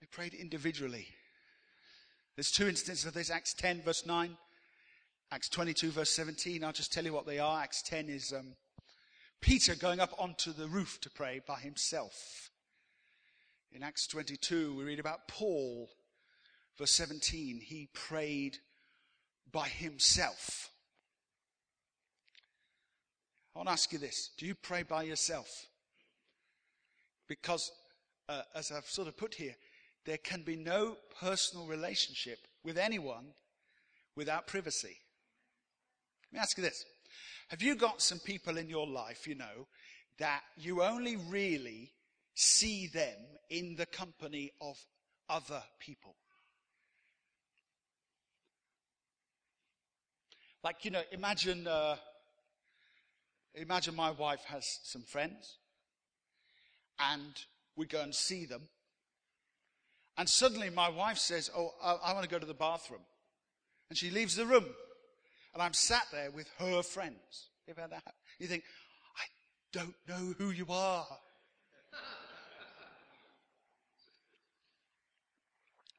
They 0.00 0.06
prayed 0.06 0.34
individually. 0.34 1.08
There's 2.36 2.50
two 2.50 2.68
instances 2.68 3.06
of 3.06 3.14
this 3.14 3.30
Acts 3.30 3.54
10, 3.54 3.82
verse 3.82 4.04
9, 4.04 4.36
Acts 5.30 5.48
22, 5.48 5.90
verse 5.90 6.10
17. 6.10 6.62
I'll 6.62 6.72
just 6.72 6.92
tell 6.92 7.04
you 7.04 7.12
what 7.12 7.26
they 7.26 7.38
are. 7.38 7.62
Acts 7.62 7.82
10 7.82 8.08
is 8.08 8.32
um, 8.32 8.54
Peter 9.40 9.74
going 9.74 10.00
up 10.00 10.14
onto 10.18 10.52
the 10.52 10.66
roof 10.66 11.00
to 11.02 11.10
pray 11.10 11.40
by 11.46 11.60
himself. 11.60 12.50
In 13.74 13.82
Acts 13.82 14.06
22, 14.06 14.76
we 14.76 14.84
read 14.84 15.00
about 15.00 15.26
Paul, 15.26 15.90
verse 16.78 16.92
17. 16.92 17.60
He 17.60 17.88
prayed 17.92 18.58
by 19.50 19.66
himself. 19.66 20.70
I 23.52 23.58
want 23.58 23.66
to 23.68 23.72
ask 23.72 23.92
you 23.92 23.98
this 23.98 24.30
do 24.38 24.46
you 24.46 24.54
pray 24.54 24.84
by 24.84 25.02
yourself? 25.02 25.66
Because, 27.26 27.72
uh, 28.28 28.42
as 28.54 28.70
I've 28.70 28.86
sort 28.86 29.08
of 29.08 29.16
put 29.16 29.34
here, 29.34 29.56
there 30.04 30.18
can 30.18 30.42
be 30.42 30.54
no 30.54 30.96
personal 31.20 31.66
relationship 31.66 32.38
with 32.62 32.78
anyone 32.78 33.26
without 34.14 34.46
privacy. 34.46 34.98
Let 36.32 36.32
me 36.32 36.42
ask 36.42 36.56
you 36.56 36.62
this. 36.62 36.84
Have 37.48 37.60
you 37.60 37.74
got 37.74 38.02
some 38.02 38.20
people 38.20 38.56
in 38.56 38.68
your 38.68 38.86
life, 38.86 39.26
you 39.26 39.34
know, 39.34 39.66
that 40.20 40.42
you 40.56 40.80
only 40.80 41.16
really 41.16 41.90
see 42.34 42.86
them 42.88 43.16
in 43.50 43.76
the 43.76 43.86
company 43.86 44.52
of 44.60 44.76
other 45.28 45.62
people? 45.78 46.16
Like, 50.62 50.84
you 50.84 50.90
know, 50.90 51.02
imagine, 51.12 51.66
uh, 51.66 51.96
imagine 53.54 53.94
my 53.94 54.10
wife 54.10 54.42
has 54.46 54.80
some 54.82 55.02
friends 55.02 55.58
and 56.98 57.34
we 57.76 57.86
go 57.86 58.00
and 58.00 58.14
see 58.14 58.46
them 58.46 58.62
and 60.16 60.28
suddenly 60.28 60.70
my 60.70 60.88
wife 60.88 61.18
says, 61.18 61.50
Oh, 61.56 61.72
I, 61.82 62.10
I 62.10 62.12
want 62.12 62.24
to 62.24 62.30
go 62.30 62.38
to 62.38 62.46
the 62.46 62.54
bathroom. 62.54 63.00
And 63.88 63.98
she 63.98 64.10
leaves 64.10 64.36
the 64.36 64.46
room. 64.46 64.66
And 65.52 65.62
I'm 65.62 65.72
sat 65.72 66.04
there 66.12 66.30
with 66.30 66.48
her 66.58 66.82
friends. 66.82 67.48
You 67.66 67.74
ever 67.76 67.88
that? 67.88 68.14
You 68.38 68.46
think, 68.46 68.64
I 69.16 69.24
don't 69.72 69.94
know 70.08 70.34
who 70.38 70.50
you 70.50 70.66
are. 70.70 71.06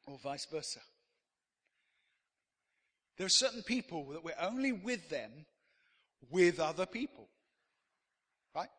Or 0.05 0.17
vice 0.17 0.45
versa. 0.51 0.79
There 3.17 3.25
are 3.25 3.29
certain 3.29 3.63
people 3.63 4.09
that 4.09 4.23
we're 4.23 4.33
only 4.39 4.71
with 4.71 5.09
them 5.09 5.31
with 6.29 6.59
other 6.59 6.85
people. 6.85 7.27
Right? 8.53 8.69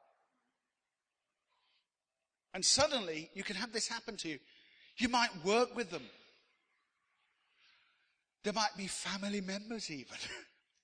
And 2.55 2.65
suddenly 2.65 3.31
you 3.35 3.43
can 3.43 3.57
have 3.57 3.73
this 3.73 3.89
happen 3.89 4.17
to 4.19 4.29
you. 4.29 4.39
You 4.99 5.09
might 5.09 5.31
work 5.45 5.75
with 5.77 5.91
them. 5.91 6.05
There 8.45 8.53
might 8.53 8.77
be 8.77 8.87
family 8.87 9.41
members 9.41 9.91
even. 9.91 10.17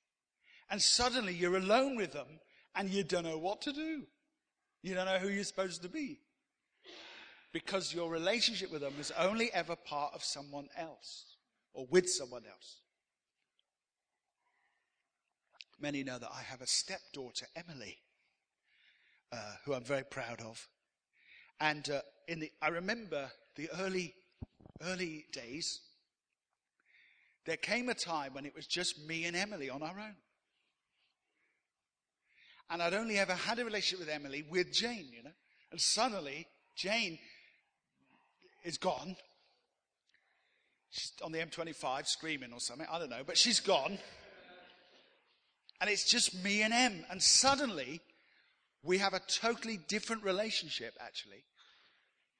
and 0.70 0.80
suddenly 0.80 1.34
you're 1.34 1.56
alone 1.56 1.96
with 1.96 2.12
them 2.12 2.26
and 2.74 2.90
you 2.90 3.04
don't 3.04 3.24
know 3.24 3.38
what 3.38 3.62
to 3.62 3.72
do. 3.72 4.02
You 4.82 4.94
don't 4.94 5.06
know 5.06 5.18
who 5.18 5.28
you're 5.28 5.44
supposed 5.44 5.82
to 5.82 5.88
be. 5.88 6.18
Because 7.52 7.92
your 7.92 8.10
relationship 8.10 8.72
with 8.72 8.80
them 8.80 8.94
is 8.98 9.12
only 9.18 9.52
ever 9.52 9.76
part 9.76 10.14
of 10.14 10.24
someone 10.24 10.68
else 10.76 11.36
or 11.74 11.86
with 11.90 12.08
someone 12.08 12.44
else. 12.50 12.78
Many 15.78 16.02
know 16.02 16.18
that 16.18 16.30
I 16.32 16.42
have 16.42 16.62
a 16.62 16.66
stepdaughter, 16.66 17.46
Emily, 17.56 17.98
uh, 19.32 19.54
who 19.64 19.74
I'm 19.74 19.84
very 19.84 20.04
proud 20.04 20.40
of. 20.40 20.66
And 21.60 21.88
uh, 21.90 22.00
in 22.28 22.40
the, 22.40 22.50
I 22.62 22.68
remember 22.68 23.30
the 23.56 23.68
early, 23.80 24.14
early 24.82 25.26
days, 25.32 25.80
there 27.44 27.56
came 27.56 27.88
a 27.88 27.94
time 27.94 28.34
when 28.34 28.46
it 28.46 28.54
was 28.54 28.66
just 28.66 29.06
me 29.06 29.24
and 29.24 29.36
Emily 29.36 29.68
on 29.68 29.82
our 29.82 29.98
own. 29.98 30.14
And 32.70 32.80
I'd 32.80 32.94
only 32.94 33.18
ever 33.18 33.34
had 33.34 33.58
a 33.58 33.64
relationship 33.64 34.06
with 34.06 34.14
Emily 34.14 34.44
with 34.48 34.72
Jane, 34.72 35.08
you 35.12 35.22
know. 35.22 35.30
And 35.70 35.80
suddenly, 35.80 36.46
Jane 36.76 37.18
is 38.64 38.78
gone. 38.78 39.16
She's 40.90 41.12
on 41.24 41.32
the 41.32 41.38
M25 41.38 42.06
screaming 42.06 42.52
or 42.52 42.60
something. 42.60 42.86
I 42.90 42.98
don't 42.98 43.10
know, 43.10 43.22
but 43.26 43.38
she's 43.38 43.60
gone. 43.60 43.98
And 45.80 45.90
it's 45.90 46.04
just 46.04 46.44
me 46.44 46.62
and 46.62 46.72
Em. 46.72 47.04
And 47.10 47.22
suddenly, 47.22 48.00
we 48.84 48.98
have 48.98 49.14
a 49.14 49.20
totally 49.20 49.78
different 49.88 50.22
relationship, 50.22 50.94
actually, 51.00 51.44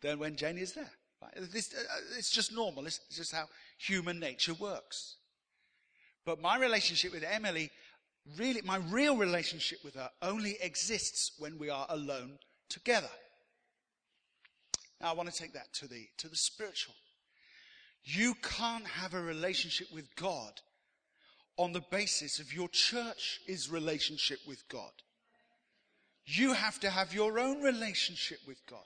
than 0.00 0.18
when 0.18 0.37
Jane 0.37 0.58
is 0.58 0.74
there. 0.74 0.90
This, 1.37 1.72
uh, 1.72 2.18
it's 2.18 2.30
just 2.30 2.52
normal. 2.52 2.87
It's 2.87 3.00
just 3.11 3.32
how 3.32 3.46
human 3.78 4.20
nature 4.20 4.54
works. 4.54 5.16
But 6.24 6.40
my 6.40 6.58
relationship 6.58 7.12
with 7.12 7.24
Emily, 7.24 7.70
really, 8.37 8.61
my 8.62 8.76
real 8.76 9.16
relationship 9.16 9.78
with 9.85 9.94
her 9.94 10.11
only 10.20 10.56
exists 10.61 11.32
when 11.38 11.58
we 11.58 11.70
are 11.70 11.87
alone 11.88 12.38
together. 12.68 13.11
Now 15.02 15.10
I 15.10 15.14
want 15.14 15.30
to 15.30 15.36
take 15.36 15.52
that 15.54 15.72
to 15.74 15.88
the, 15.88 16.06
to 16.18 16.28
the 16.28 16.36
spiritual. 16.36 16.94
You 18.04 18.34
can't 18.42 18.86
have 18.86 19.14
a 19.14 19.20
relationship 19.20 19.88
with 19.92 20.14
God 20.14 20.52
on 21.56 21.72
the 21.72 21.82
basis 21.90 22.38
of 22.38 22.52
your 22.52 22.68
church's 22.68 23.68
relationship 23.68 24.38
with 24.46 24.66
God. 24.68 24.92
You 26.24 26.52
have 26.52 26.78
to 26.80 26.90
have 26.90 27.12
your 27.12 27.40
own 27.40 27.62
relationship 27.62 28.38
with 28.46 28.64
God. 28.70 28.78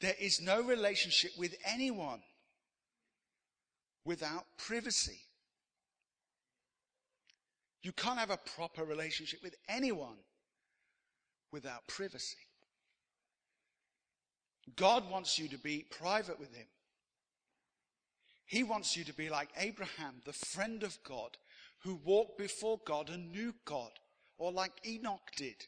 There 0.00 0.14
is 0.20 0.40
no 0.40 0.62
relationship 0.62 1.32
with 1.36 1.56
anyone 1.64 2.20
without 4.04 4.44
privacy. 4.56 5.18
You 7.82 7.90
can't 7.90 8.18
have 8.18 8.30
a 8.30 8.36
proper 8.36 8.84
relationship 8.84 9.40
with 9.42 9.56
anyone 9.68 10.18
without 11.52 11.86
privacy. 11.86 12.36
God 14.76 15.10
wants 15.10 15.38
you 15.38 15.48
to 15.48 15.58
be 15.58 15.86
private 15.90 16.38
with 16.38 16.54
Him. 16.54 16.66
He 18.46 18.62
wants 18.62 18.96
you 18.96 19.04
to 19.04 19.14
be 19.14 19.28
like 19.28 19.48
Abraham, 19.56 20.22
the 20.24 20.32
friend 20.32 20.82
of 20.82 20.98
God, 21.04 21.36
who 21.84 22.00
walked 22.04 22.38
before 22.38 22.80
God 22.84 23.10
and 23.10 23.32
knew 23.32 23.54
God, 23.64 23.90
or 24.36 24.52
like 24.52 24.72
Enoch 24.86 25.30
did, 25.36 25.66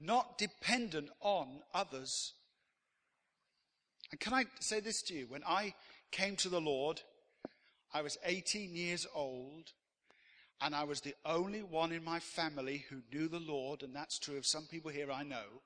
not 0.00 0.38
dependent 0.38 1.10
on 1.20 1.60
others 1.74 2.34
and 4.10 4.20
can 4.20 4.32
I 4.32 4.44
say 4.60 4.80
this 4.80 5.02
to 5.02 5.14
you? 5.14 5.26
When 5.28 5.44
I 5.44 5.74
came 6.10 6.36
to 6.36 6.48
the 6.48 6.60
Lord, 6.60 7.02
I 7.92 8.02
was 8.02 8.16
18 8.24 8.74
years 8.74 9.06
old, 9.14 9.72
and 10.60 10.74
I 10.74 10.84
was 10.84 11.00
the 11.00 11.14
only 11.24 11.62
one 11.62 11.92
in 11.92 12.02
my 12.04 12.18
family 12.18 12.84
who 12.90 13.02
knew 13.12 13.28
the 13.28 13.38
Lord, 13.38 13.82
and 13.82 13.94
that's 13.94 14.18
true 14.18 14.36
of 14.36 14.46
some 14.46 14.66
people 14.66 14.90
here 14.90 15.10
I 15.10 15.22
know. 15.22 15.62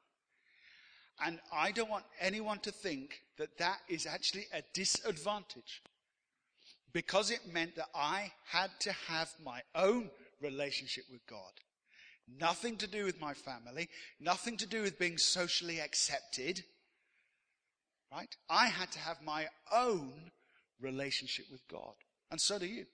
And 1.24 1.38
I 1.52 1.72
don't 1.72 1.90
want 1.90 2.04
anyone 2.20 2.58
to 2.60 2.72
think 2.72 3.22
that 3.38 3.58
that 3.58 3.78
is 3.88 4.06
actually 4.06 4.46
a 4.52 4.62
disadvantage. 4.74 5.82
Because 6.92 7.30
it 7.30 7.40
meant 7.50 7.76
that 7.76 7.88
I 7.94 8.32
had 8.44 8.70
to 8.80 8.92
have 9.08 9.30
my 9.42 9.62
own 9.74 10.10
relationship 10.42 11.04
with 11.10 11.26
God. 11.26 11.52
Nothing 12.38 12.76
to 12.78 12.86
do 12.86 13.04
with 13.04 13.20
my 13.20 13.34
family, 13.34 13.88
nothing 14.20 14.56
to 14.58 14.66
do 14.66 14.82
with 14.82 14.98
being 14.98 15.16
socially 15.16 15.80
accepted. 15.80 16.62
Right? 18.12 18.34
I 18.50 18.66
had 18.66 18.92
to 18.92 18.98
have 18.98 19.22
my 19.22 19.46
own 19.72 20.12
relationship 20.80 21.46
with 21.50 21.66
God. 21.68 21.94
And 22.30 22.38
so 22.40 22.58
do 22.58 22.66
you. 22.66 22.84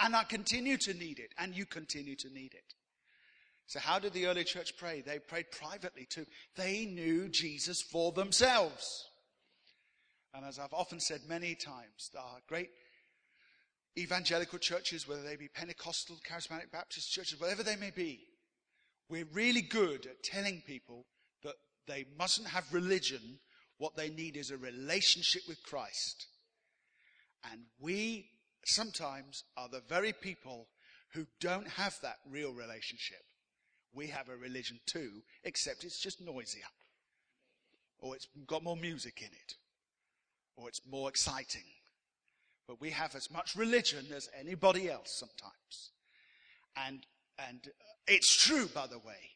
And 0.00 0.16
I 0.16 0.24
continue 0.24 0.76
to 0.78 0.94
need 0.94 1.18
it, 1.18 1.32
and 1.38 1.54
you 1.54 1.66
continue 1.66 2.16
to 2.16 2.28
need 2.32 2.54
it. 2.54 2.74
So, 3.66 3.78
how 3.78 3.98
did 3.98 4.12
the 4.12 4.26
early 4.26 4.44
church 4.44 4.76
pray? 4.76 5.00
They 5.00 5.18
prayed 5.18 5.50
privately 5.50 6.06
too. 6.08 6.26
They 6.56 6.86
knew 6.86 7.28
Jesus 7.28 7.82
for 7.82 8.12
themselves. 8.12 9.06
And 10.34 10.44
as 10.44 10.58
I've 10.58 10.72
often 10.72 10.98
said 10.98 11.20
many 11.28 11.54
times, 11.54 12.10
are 12.18 12.40
great 12.48 12.70
evangelical 13.98 14.58
churches, 14.58 15.06
whether 15.06 15.22
they 15.22 15.36
be 15.36 15.48
Pentecostal, 15.48 16.16
Charismatic 16.28 16.72
Baptist 16.72 17.12
churches, 17.12 17.38
whatever 17.38 17.62
they 17.62 17.76
may 17.76 17.90
be, 17.90 18.20
we're 19.08 19.26
really 19.32 19.60
good 19.60 20.06
at 20.06 20.22
telling 20.22 20.62
people 20.66 21.04
that 21.44 21.54
they 21.86 22.06
mustn't 22.18 22.48
have 22.48 22.64
religion 22.72 23.38
What 23.82 23.96
they 23.96 24.10
need 24.10 24.36
is 24.36 24.52
a 24.52 24.56
relationship 24.56 25.42
with 25.48 25.60
Christ. 25.64 26.28
And 27.50 27.62
we 27.80 28.28
sometimes 28.64 29.44
are 29.56 29.68
the 29.68 29.82
very 29.88 30.12
people 30.12 30.68
who 31.14 31.26
don't 31.40 31.68
have 31.68 31.98
that 32.02 32.18
real 32.30 32.52
relationship. 32.52 33.22
We 33.94 34.06
have 34.08 34.28
a 34.28 34.36
religion 34.36 34.80
too, 34.86 35.22
except 35.44 35.84
it's 35.84 36.00
just 36.00 36.20
noisier. 36.20 36.62
Or 37.98 38.16
it's 38.16 38.28
got 38.46 38.64
more 38.64 38.76
music 38.76 39.20
in 39.20 39.28
it. 39.28 39.54
Or 40.56 40.68
it's 40.68 40.80
more 40.90 41.08
exciting. 41.08 41.64
But 42.66 42.80
we 42.80 42.90
have 42.90 43.14
as 43.14 43.30
much 43.30 43.54
religion 43.54 44.06
as 44.14 44.28
anybody 44.38 44.90
else 44.90 45.12
sometimes. 45.12 45.90
And, 46.76 47.06
and 47.38 47.68
it's 48.06 48.34
true, 48.34 48.66
by 48.74 48.86
the 48.86 48.98
way, 48.98 49.30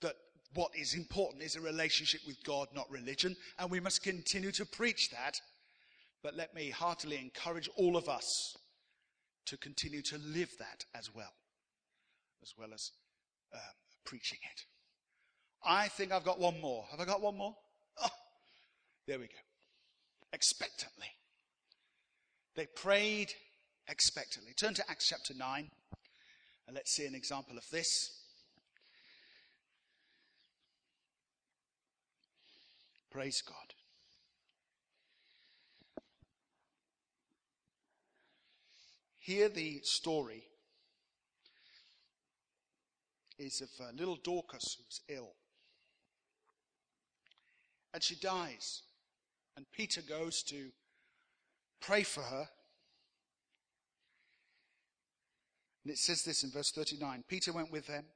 that 0.00 0.16
what 0.54 0.72
is 0.74 0.94
important 0.94 1.42
is 1.42 1.56
a 1.56 1.60
relationship 1.60 2.22
with 2.26 2.42
God, 2.42 2.68
not 2.74 2.90
religion. 2.90 3.36
And 3.58 3.70
we 3.70 3.80
must 3.80 4.02
continue 4.02 4.52
to 4.52 4.66
preach 4.66 5.10
that. 5.10 5.40
But 6.22 6.36
let 6.36 6.54
me 6.54 6.70
heartily 6.70 7.16
encourage 7.18 7.68
all 7.76 7.96
of 7.96 8.08
us 8.08 8.56
to 9.46 9.56
continue 9.56 10.02
to 10.02 10.18
live 10.18 10.50
that 10.58 10.84
as 10.94 11.14
well, 11.14 11.32
as 12.42 12.54
well 12.58 12.68
as 12.74 12.90
um, 13.54 13.60
preaching 14.04 14.38
it. 14.42 14.64
I 15.64 15.88
think 15.88 16.12
I've 16.12 16.24
got 16.24 16.38
one 16.38 16.60
more. 16.60 16.84
Have 16.90 17.00
I 17.00 17.04
got 17.04 17.22
one 17.22 17.36
more? 17.36 17.54
Oh, 18.02 18.08
there 19.06 19.18
we 19.18 19.26
go. 19.26 19.32
Expectantly. 20.32 21.08
They 22.54 22.66
prayed 22.66 23.32
expectantly. 23.88 24.52
Turn 24.54 24.74
to 24.74 24.90
Acts 24.90 25.08
chapter 25.08 25.34
9 25.34 25.70
and 26.68 26.74
let's 26.74 26.92
see 26.92 27.06
an 27.06 27.14
example 27.14 27.56
of 27.56 27.64
this. 27.70 28.10
Praise 33.10 33.42
God. 33.42 33.67
Here, 39.28 39.50
the 39.50 39.80
story 39.82 40.42
is 43.38 43.60
of 43.60 43.68
uh, 43.78 43.90
little 43.94 44.16
Dorcas 44.16 44.78
who's 44.78 45.02
ill. 45.06 45.34
And 47.92 48.02
she 48.02 48.14
dies. 48.14 48.80
And 49.54 49.66
Peter 49.70 50.00
goes 50.00 50.42
to 50.44 50.70
pray 51.78 52.04
for 52.04 52.22
her. 52.22 52.48
And 55.84 55.92
it 55.92 55.98
says 55.98 56.22
this 56.22 56.42
in 56.42 56.50
verse 56.50 56.70
39 56.70 57.22
Peter 57.28 57.52
went 57.52 57.70
with 57.70 57.86
them. 57.86 58.06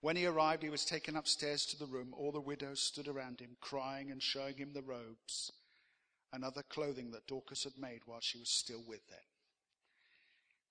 When 0.00 0.14
he 0.14 0.26
arrived, 0.26 0.62
he 0.62 0.70
was 0.70 0.84
taken 0.84 1.16
upstairs 1.16 1.66
to 1.66 1.76
the 1.76 1.86
room. 1.86 2.14
All 2.16 2.30
the 2.30 2.40
widows 2.40 2.78
stood 2.78 3.08
around 3.08 3.40
him, 3.40 3.56
crying 3.60 4.12
and 4.12 4.22
showing 4.22 4.58
him 4.58 4.74
the 4.74 4.82
robes 4.82 5.50
and 6.32 6.44
other 6.44 6.62
clothing 6.62 7.10
that 7.10 7.26
Dorcas 7.26 7.64
had 7.64 7.76
made 7.76 8.02
while 8.06 8.20
she 8.20 8.38
was 8.38 8.48
still 8.48 8.84
with 8.86 9.04
them. 9.08 9.18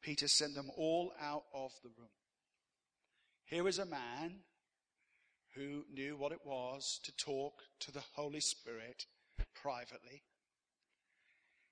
Peter 0.06 0.28
sent 0.28 0.54
them 0.54 0.70
all 0.78 1.12
out 1.20 1.46
of 1.52 1.72
the 1.82 1.90
room. 1.98 2.12
Here 3.46 3.64
was 3.64 3.80
a 3.80 3.88
man 3.88 4.36
who 5.56 5.84
knew 5.92 6.16
what 6.16 6.32
it 6.32 6.46
was 6.46 7.00
to 7.06 7.18
talk 7.18 7.64
to 7.80 7.92
the 7.92 8.04
Holy 8.14 8.40
Spirit 8.40 9.08
privately. 9.60 10.22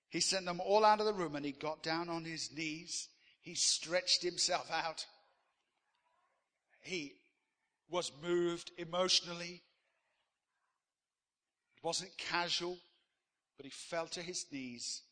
He 0.10 0.19
sent 0.19 0.46
them 0.46 0.60
all 0.60 0.84
out 0.84 1.00
of 1.00 1.06
the 1.06 1.13
room 1.13 1.36
and 1.36 1.46
he 1.46 1.52
got 1.52 1.84
down 1.84 2.10
on 2.10 2.26
his 2.26 2.52
knees. 2.52 3.08
He 3.39 3.54
stretched 3.54 4.24
himself 4.24 4.67
out. 4.72 5.06
He 6.82 7.13
was 7.88 8.12
moved 8.24 8.72
emotionally. 8.80 9.62
It 11.78 11.84
wasn't 11.84 12.17
casual, 12.17 12.80
but 13.58 13.67
he 13.67 13.72
fell 13.72 14.08
to 14.08 14.24
his 14.24 14.48
knees 14.52 15.04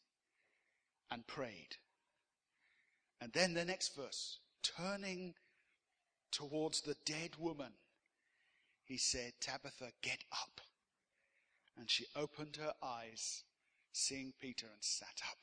and 1.12 1.28
prayed. 1.28 1.78
And 3.22 3.32
then 3.34 3.54
the 3.54 3.64
next 3.64 3.96
verse, 3.96 4.40
turning 4.64 5.36
towards 6.32 6.82
the 6.82 6.96
dead 7.06 7.36
woman, 7.38 7.74
he 8.84 8.98
said, 8.98 9.34
Tabitha, 9.40 9.92
get 10.02 10.24
up. 10.32 10.60
And 11.78 11.90
she 11.90 12.06
opened 12.16 12.58
her 12.58 12.74
eyes, 12.84 13.44
seeing 13.94 14.34
Peter, 14.42 14.66
and 14.66 14.84
sat 14.84 15.22
up. 15.30 15.38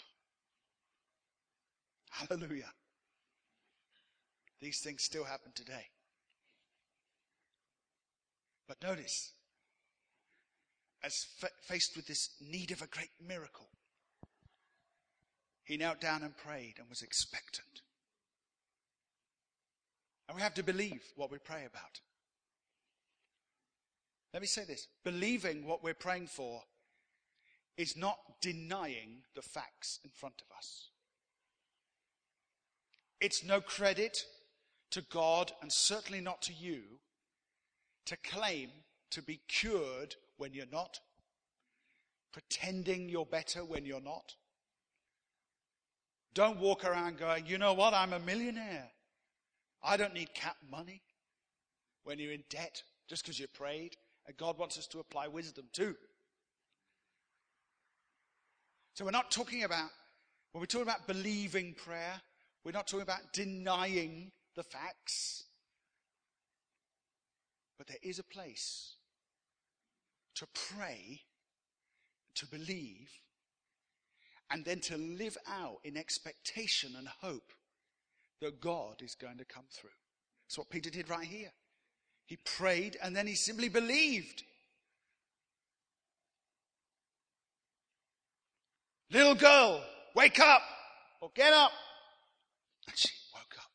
Hallelujah. 2.29 2.73
These 4.61 4.81
things 4.81 5.05
still 5.05 5.25
happen 5.25 5.53
today. 5.55 5.87
But 8.67 8.83
notice, 8.83 9.33
as 11.03 11.27
fa- 11.39 11.49
faced 11.63 11.97
with 11.97 12.07
this 12.07 12.31
need 12.41 12.73
of 12.73 12.83
a 12.83 12.87
great 12.89 13.13
miracle, 13.25 13.69
he 15.69 15.77
knelt 15.77 16.01
down 16.01 16.23
and 16.23 16.35
prayed 16.35 16.77
and 16.79 16.89
was 16.89 17.03
expectant. 17.03 17.83
And 20.27 20.35
we 20.35 20.41
have 20.41 20.55
to 20.55 20.63
believe 20.63 21.03
what 21.15 21.31
we 21.31 21.37
pray 21.37 21.67
about. 21.67 22.01
Let 24.33 24.41
me 24.41 24.49
say 24.49 24.65
this 24.65 24.89
believing 25.05 25.67
what 25.67 25.85
we're 25.85 25.93
praying 25.93 26.29
for 26.29 26.63
is 27.77 27.99
not 27.99 28.19
denying 28.41 29.25
the 29.35 29.43
facts 29.43 30.01
in 30.03 30.11
front 30.11 30.41
of 30.41 30.57
us. 30.57 30.89
It's 33.21 33.45
no 33.45 33.61
credit 33.61 34.25
to 34.93 35.03
God 35.03 35.53
and 35.61 35.71
certainly 35.71 36.23
not 36.23 36.41
to 36.43 36.55
you 36.55 36.81
to 38.07 38.17
claim 38.17 38.71
to 39.11 39.21
be 39.21 39.41
cured 39.49 40.15
when 40.39 40.55
you're 40.55 40.65
not, 40.73 41.01
pretending 42.33 43.11
you're 43.11 43.27
better 43.27 43.67
when 43.67 43.85
you're 43.85 44.01
not. 44.01 44.35
Don't 46.35 46.61
walk 46.61 46.85
around 46.85 47.19
going, 47.19 47.47
you 47.47 47.59
know 47.59 47.73
what, 47.73 47.95
I'm 47.95 48.13
a 48.13 48.19
millionaire. 48.21 48.91
I 49.83 49.97
don't 49.97 50.15
need 50.15 50.35
cap 50.35 50.57
money. 50.71 51.03
When 52.05 52.19
you're 52.19 52.33
in 52.33 52.45
debt, 52.49 52.83
just 53.09 53.23
because 53.23 53.39
you 53.39 53.47
prayed, 53.49 53.97
and 54.27 54.37
God 54.37 54.59
wants 54.59 54.79
us 54.79 54.87
to 54.89 55.01
apply 55.01 55.29
wisdom 55.29 55.67
too. 55.73 55.95
So 58.95 59.05
we're 59.05 59.11
not 59.11 59.31
talking 59.31 59.65
about, 59.65 59.91
when 60.53 60.61
we're 60.61 60.67
talking 60.67 60.89
about 60.89 61.07
believing 61.07 61.75
prayer, 61.75 62.21
we're 62.65 62.73
not 62.73 62.87
talking 62.87 63.03
about 63.03 63.33
denying 63.33 64.33
the 64.57 64.63
facts. 64.63 65.45
But 67.79 67.87
there 67.87 67.99
is 68.03 68.19
a 68.19 68.25
place 68.25 68.97
to 70.35 70.47
pray, 70.53 71.21
to 72.35 72.47
believe, 72.47 73.11
and 74.51 74.65
then 74.65 74.81
to 74.81 74.97
live 74.97 75.37
out 75.47 75.79
in 75.85 75.97
expectation 75.97 76.95
and 76.97 77.09
hope 77.21 77.53
that 78.41 78.61
God 78.61 79.03
is 79.03 79.15
going 79.15 79.39
to 79.39 79.45
come 79.45 79.65
through. 79.71 79.91
That's 80.47 80.59
what 80.59 80.71
Peter 80.71 80.91
did 80.91 81.11
right 81.11 81.27
here. 81.27 81.53
He 82.27 82.37
prayed 82.37 82.97
and 83.03 83.15
then 83.15 83.27
he 83.27 83.35
simply 83.35 83.69
believed. 83.69 84.43
Little 89.11 89.35
girl, 89.35 89.83
wake 90.15 90.39
up 90.39 90.63
or 91.21 91.31
get 91.35 91.53
up. 91.53 91.73
And 92.87 92.97
she 92.97 93.09
woke 93.35 93.57
up. 93.59 93.71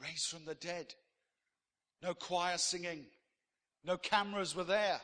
Raised 0.00 0.26
from 0.26 0.44
the 0.44 0.54
dead. 0.54 0.94
No 2.02 2.14
choir 2.14 2.58
singing. 2.58 3.06
No 3.84 3.96
cameras 3.96 4.54
were 4.54 4.64
there. 4.64 5.00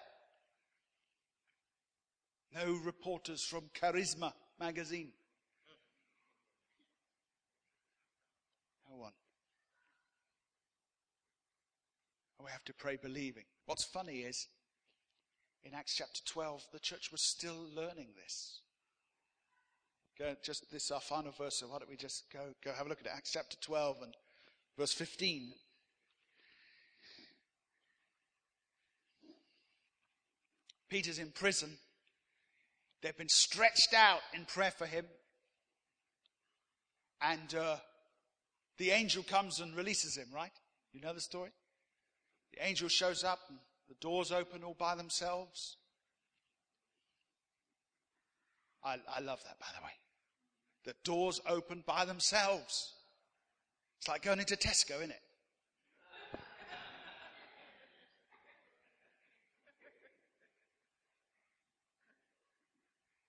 No 2.55 2.79
reporters 2.85 3.43
from 3.45 3.71
Charisma 3.75 4.33
magazine. 4.59 5.13
No 8.91 8.97
one. 8.97 9.13
And 12.39 12.47
we 12.47 12.51
have 12.51 12.65
to 12.65 12.75
pray 12.75 12.97
believing. 13.01 13.45
What's 13.67 13.85
funny 13.85 14.21
is, 14.21 14.49
in 15.63 15.75
Acts 15.75 15.95
chapter 15.95 16.21
12, 16.25 16.67
the 16.73 16.79
church 16.79 17.13
was 17.13 17.21
still 17.21 17.67
learning 17.75 18.09
this. 18.23 18.61
Go, 20.19 20.35
just 20.43 20.71
this 20.73 20.91
our 20.91 21.01
final 21.01 21.33
verse, 21.33 21.57
so 21.57 21.69
why 21.69 21.79
don't 21.79 21.91
we 21.91 21.97
just 21.97 22.25
go, 22.33 22.41
go 22.65 22.73
have 22.73 22.87
a 22.87 22.89
look 22.89 23.01
at 23.01 23.07
it. 23.07 23.13
Acts 23.15 23.33
chapter 23.33 23.57
12 23.61 23.99
and 24.03 24.15
verse 24.77 24.93
15. 24.93 25.53
Peter's 30.89 31.19
in 31.19 31.31
prison. 31.31 31.77
They've 33.03 33.17
been 33.17 33.29
stretched 33.29 33.95
out 33.95 34.21
in 34.35 34.45
prayer 34.45 34.73
for 34.73 34.87
him. 34.87 35.07
And 37.21 37.55
uh, 37.55 37.77
the 38.79 38.91
angel 38.91 39.23
comes 39.23 39.61
and 39.61 39.77
releases 39.77 40.17
him, 40.17 40.29
right? 40.35 40.53
You 40.93 41.01
know 41.01 41.13
the 41.13 41.21
story? 41.21 41.51
The 42.53 42.67
angel 42.67 42.89
shows 42.89 43.25
up 43.25 43.41
and 43.49 43.59
the 43.89 43.95
doors 44.01 44.33
open 44.33 44.65
all 44.65 44.77
by 44.79 44.95
themselves. 44.95 45.77
I, 48.85 48.97
I 49.15 49.21
love 49.21 49.41
that, 49.45 49.59
by 49.59 49.67
the 49.77 49.85
way. 49.85 49.93
The 50.85 50.95
doors 51.05 51.41
open 51.47 51.83
by 51.87 52.05
themselves. 52.05 52.95
It's 53.99 54.09
like 54.09 54.23
going 54.23 54.39
into 54.39 54.57
Tesco, 54.57 54.97
isn't 54.97 55.11
it? 55.11 55.21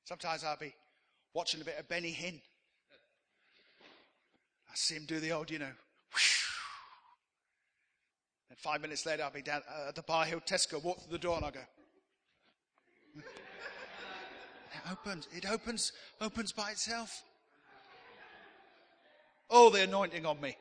Sometimes 0.10 0.43
I'll 0.43 0.57
be 0.57 0.74
watching 1.36 1.62
a 1.62 1.64
bit 1.64 1.78
of 1.78 1.88
Benny 1.88 2.12
Hinn. 2.12 2.41
I 4.68 4.74
see 4.74 4.95
him 4.95 5.05
do 5.05 5.20
the 5.20 5.32
old, 5.32 5.51
you 5.51 5.60
know, 5.60 5.70
and 8.49 8.57
five 8.57 8.82
minutes 8.82 9.05
later, 9.05 9.22
I'll 9.22 9.30
be 9.30 9.43
down 9.43 9.62
at 9.88 9.93
the 9.93 10.01
Bar 10.01 10.26
Hill 10.26 10.39
Tesco, 10.39 10.84
walk 10.84 10.99
through 10.99 11.12
the 11.12 11.20
door, 11.20 11.36
and 11.36 11.45
I'll 11.45 11.51
go. 11.51 11.60
Hmm. 13.14 13.20
it 13.20 14.91
opens. 14.91 15.28
It 15.32 15.47
opens. 15.47 15.91
Opens 16.20 16.53
by 16.53 16.72
itself. 16.72 17.22
Oh, 19.47 19.70
the 19.70 19.84
anointing 19.84 20.26
on 20.26 20.41
me. 20.41 20.57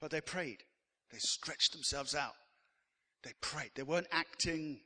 But 0.00 0.12
they 0.12 0.20
prayed. 0.20 0.62
They 1.10 1.18
stretched 1.18 1.72
themselves 1.72 2.14
out. 2.14 2.34
They 3.24 3.32
prayed. 3.40 3.72
They 3.74 3.82
weren't 3.82 4.06
acting, 4.12 4.82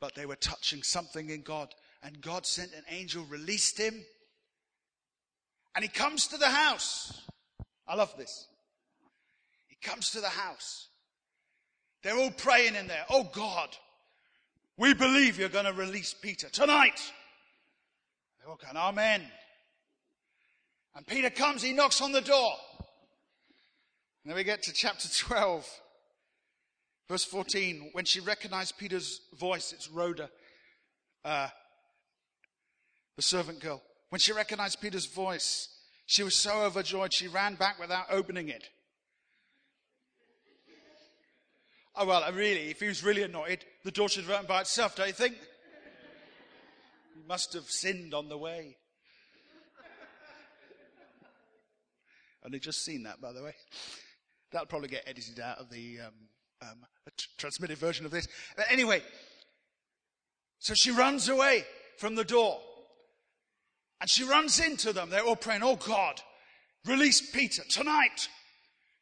but 0.00 0.14
they 0.14 0.26
were 0.26 0.36
touching 0.36 0.82
something 0.82 1.30
in 1.30 1.42
God. 1.42 1.74
And 2.02 2.20
God 2.20 2.46
sent 2.46 2.72
an 2.74 2.84
angel, 2.88 3.24
released 3.24 3.78
him, 3.78 3.94
and 5.74 5.84
he 5.84 5.88
comes 5.88 6.28
to 6.28 6.36
the 6.36 6.48
house. 6.48 7.22
I 7.86 7.94
love 7.94 8.16
this. 8.16 8.46
He 9.66 9.76
comes 9.76 10.10
to 10.10 10.20
the 10.20 10.28
house. 10.28 10.88
They're 12.02 12.16
all 12.16 12.30
praying 12.30 12.74
in 12.74 12.86
there. 12.86 13.04
Oh 13.10 13.28
God, 13.32 13.68
we 14.76 14.94
believe 14.94 15.38
you're 15.38 15.48
going 15.48 15.64
to 15.64 15.72
release 15.72 16.14
Peter 16.14 16.48
tonight. 16.48 17.00
They're 18.38 18.48
all 18.48 18.58
going, 18.62 18.76
Amen. 18.76 19.22
And 20.94 21.06
Peter 21.06 21.30
comes, 21.30 21.62
he 21.62 21.72
knocks 21.72 22.00
on 22.00 22.12
the 22.12 22.20
door. 22.20 22.52
And 24.24 24.30
then 24.30 24.36
we 24.36 24.44
get 24.44 24.62
to 24.64 24.72
chapter 24.72 25.08
12, 25.08 25.64
verse 27.08 27.24
14. 27.24 27.90
When 27.92 28.04
she 28.04 28.20
recognized 28.20 28.78
Peter's 28.78 29.20
voice, 29.38 29.72
it's 29.72 29.90
Rhoda, 29.90 30.30
uh, 31.24 31.48
the 33.16 33.22
servant 33.22 33.60
girl. 33.60 33.82
When 34.10 34.20
she 34.20 34.32
recognized 34.32 34.80
Peter's 34.80 35.06
voice, 35.06 35.68
she 36.06 36.22
was 36.22 36.34
so 36.34 36.62
overjoyed 36.62 37.12
she 37.12 37.28
ran 37.28 37.54
back 37.54 37.78
without 37.78 38.06
opening 38.10 38.48
it. 38.48 38.68
Oh, 42.00 42.06
well, 42.06 42.32
really, 42.32 42.70
if 42.70 42.78
he 42.78 42.86
was 42.86 43.02
really 43.02 43.24
annoyed, 43.24 43.64
the 43.84 43.90
door 43.90 44.08
should 44.08 44.22
have 44.24 44.32
opened 44.32 44.48
by 44.48 44.60
itself, 44.60 44.94
don't 44.94 45.08
you 45.08 45.12
think? 45.12 45.34
He 47.14 47.26
must 47.26 47.54
have 47.54 47.64
sinned 47.64 48.14
on 48.14 48.28
the 48.28 48.38
way. 48.38 48.76
Only 52.44 52.60
just 52.60 52.84
seen 52.84 53.02
that, 53.02 53.20
by 53.20 53.32
the 53.32 53.42
way. 53.42 53.54
That'll 54.52 54.68
probably 54.68 54.88
get 54.88 55.02
edited 55.06 55.40
out 55.40 55.58
of 55.58 55.70
the 55.70 55.98
um, 56.06 56.14
um, 56.62 56.84
a 57.06 57.10
transmitted 57.36 57.78
version 57.78 58.04
of 58.04 58.12
this. 58.12 58.28
But 58.56 58.66
anyway, 58.70 59.02
so 60.58 60.74
she 60.74 60.90
runs 60.90 61.28
away 61.28 61.64
from 61.98 62.14
the 62.14 62.24
door. 62.24 62.60
And 64.00 64.08
she 64.08 64.24
runs 64.24 64.60
into 64.60 64.92
them. 64.92 65.10
They're 65.10 65.24
all 65.24 65.36
praying, 65.36 65.62
Oh 65.62 65.76
God, 65.76 66.20
release 66.86 67.20
Peter 67.30 67.62
tonight. 67.68 68.28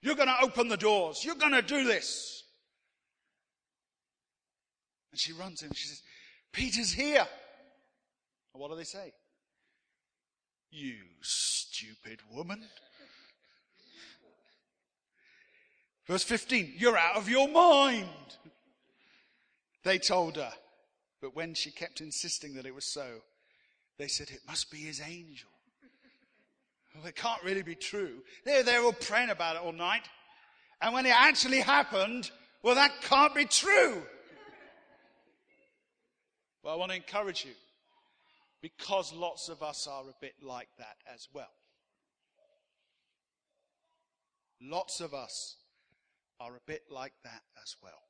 You're 0.02 0.14
going 0.14 0.28
to 0.28 0.42
open 0.42 0.68
the 0.68 0.76
doors. 0.76 1.22
You're 1.24 1.34
going 1.34 1.52
to 1.52 1.62
do 1.62 1.84
this. 1.84 2.44
And 5.12 5.20
she 5.20 5.32
runs 5.32 5.62
in. 5.62 5.72
She 5.74 5.88
says, 5.88 6.02
Peter's 6.52 6.92
here. 6.92 7.26
And 8.54 8.60
what 8.60 8.70
do 8.70 8.76
they 8.76 8.84
say? 8.84 9.12
You 10.70 10.96
stupid 11.22 12.20
woman. 12.30 12.64
Verse 16.06 16.22
15, 16.22 16.74
you're 16.76 16.96
out 16.96 17.16
of 17.16 17.28
your 17.28 17.48
mind. 17.48 18.08
They 19.82 19.98
told 19.98 20.36
her. 20.36 20.52
But 21.20 21.34
when 21.34 21.54
she 21.54 21.70
kept 21.70 22.00
insisting 22.00 22.54
that 22.54 22.66
it 22.66 22.74
was 22.74 22.84
so, 22.84 23.22
they 23.98 24.06
said, 24.06 24.30
It 24.30 24.40
must 24.46 24.70
be 24.70 24.78
his 24.78 25.00
angel. 25.00 25.48
Well, 26.94 27.06
it 27.06 27.16
can't 27.16 27.42
really 27.42 27.62
be 27.62 27.74
true. 27.74 28.22
They're, 28.44 28.62
they're 28.62 28.82
all 28.82 28.92
praying 28.92 29.30
about 29.30 29.56
it 29.56 29.62
all 29.62 29.72
night. 29.72 30.08
And 30.80 30.94
when 30.94 31.06
it 31.06 31.14
actually 31.14 31.60
happened, 31.60 32.30
well, 32.62 32.74
that 32.74 33.02
can't 33.02 33.34
be 33.34 33.44
true. 33.44 34.02
Well, 36.62 36.74
I 36.74 36.76
want 36.76 36.90
to 36.90 36.96
encourage 36.96 37.44
you 37.44 37.52
because 38.62 39.12
lots 39.12 39.48
of 39.48 39.62
us 39.62 39.86
are 39.86 40.02
a 40.02 40.14
bit 40.20 40.34
like 40.42 40.68
that 40.78 40.96
as 41.12 41.28
well. 41.32 41.50
Lots 44.60 45.00
of 45.00 45.14
us 45.14 45.56
are 46.40 46.56
a 46.56 46.60
bit 46.66 46.84
like 46.90 47.14
that 47.24 47.42
as 47.62 47.76
well. 47.82 48.02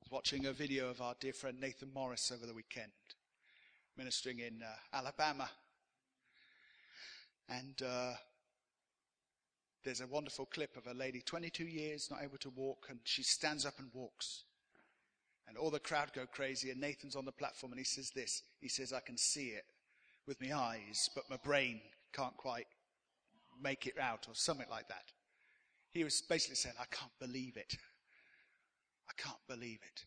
I 0.00 0.04
was 0.04 0.10
watching 0.10 0.46
a 0.46 0.52
video 0.52 0.88
of 0.88 1.00
our 1.00 1.14
dear 1.20 1.32
friend 1.32 1.58
Nathan 1.60 1.90
Morris 1.92 2.30
over 2.34 2.46
the 2.46 2.54
weekend 2.54 2.92
ministering 3.96 4.38
in 4.38 4.62
uh, 4.62 4.96
Alabama. 4.96 5.50
And 7.48 7.82
uh, 7.84 8.12
there's 9.84 10.00
a 10.00 10.06
wonderful 10.06 10.46
clip 10.46 10.76
of 10.76 10.86
a 10.86 10.94
lady, 10.94 11.20
22 11.20 11.64
years, 11.64 12.08
not 12.10 12.22
able 12.22 12.38
to 12.38 12.50
walk, 12.50 12.86
and 12.90 13.00
she 13.02 13.24
stands 13.24 13.66
up 13.66 13.78
and 13.78 13.88
walks. 13.92 14.44
And 15.48 15.56
all 15.56 15.70
the 15.70 15.80
crowd 15.80 16.12
go 16.14 16.26
crazy, 16.26 16.70
and 16.70 16.80
Nathan's 16.80 17.16
on 17.16 17.24
the 17.24 17.32
platform, 17.32 17.72
and 17.72 17.78
he 17.78 17.84
says 17.84 18.10
this. 18.10 18.42
He 18.60 18.68
says, 18.68 18.92
I 18.92 19.00
can 19.00 19.16
see 19.16 19.48
it 19.48 19.64
with 20.26 20.40
my 20.40 20.54
eyes, 20.56 21.10
but 21.14 21.24
my 21.28 21.38
brain 21.42 21.80
can't 22.12 22.36
quite 22.36 22.66
make 23.60 23.86
it 23.86 23.98
out, 23.98 24.26
or 24.28 24.34
something 24.34 24.66
like 24.70 24.86
that. 24.88 25.10
He 25.98 26.04
was 26.04 26.20
basically 26.20 26.54
saying, 26.54 26.76
I 26.80 26.84
can't 26.94 27.10
believe 27.18 27.56
it. 27.56 27.76
I 29.08 29.20
can't 29.20 29.44
believe 29.48 29.80
it. 29.82 30.04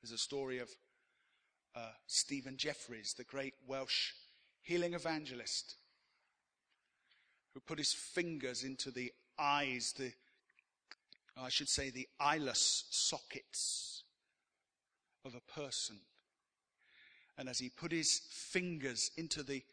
There's 0.00 0.12
a 0.12 0.18
story 0.18 0.60
of 0.60 0.68
uh, 1.74 1.90
Stephen 2.06 2.56
Jeffreys, 2.56 3.12
the 3.14 3.24
great 3.24 3.54
Welsh 3.66 4.12
healing 4.62 4.94
evangelist, 4.94 5.74
who 7.54 7.60
put 7.60 7.78
his 7.78 7.92
fingers 7.92 8.62
into 8.62 8.92
the 8.92 9.10
eyes, 9.36 9.92
the 9.98 10.12
I 11.36 11.48
should 11.48 11.68
say 11.68 11.90
the 11.90 12.06
eyeless 12.20 12.84
sockets 12.90 14.04
of 15.24 15.34
a 15.34 15.60
person. 15.60 15.96
And 17.36 17.48
as 17.48 17.58
he 17.58 17.68
put 17.68 17.90
his 17.90 18.20
fingers 18.30 19.10
into 19.16 19.42
the 19.42 19.64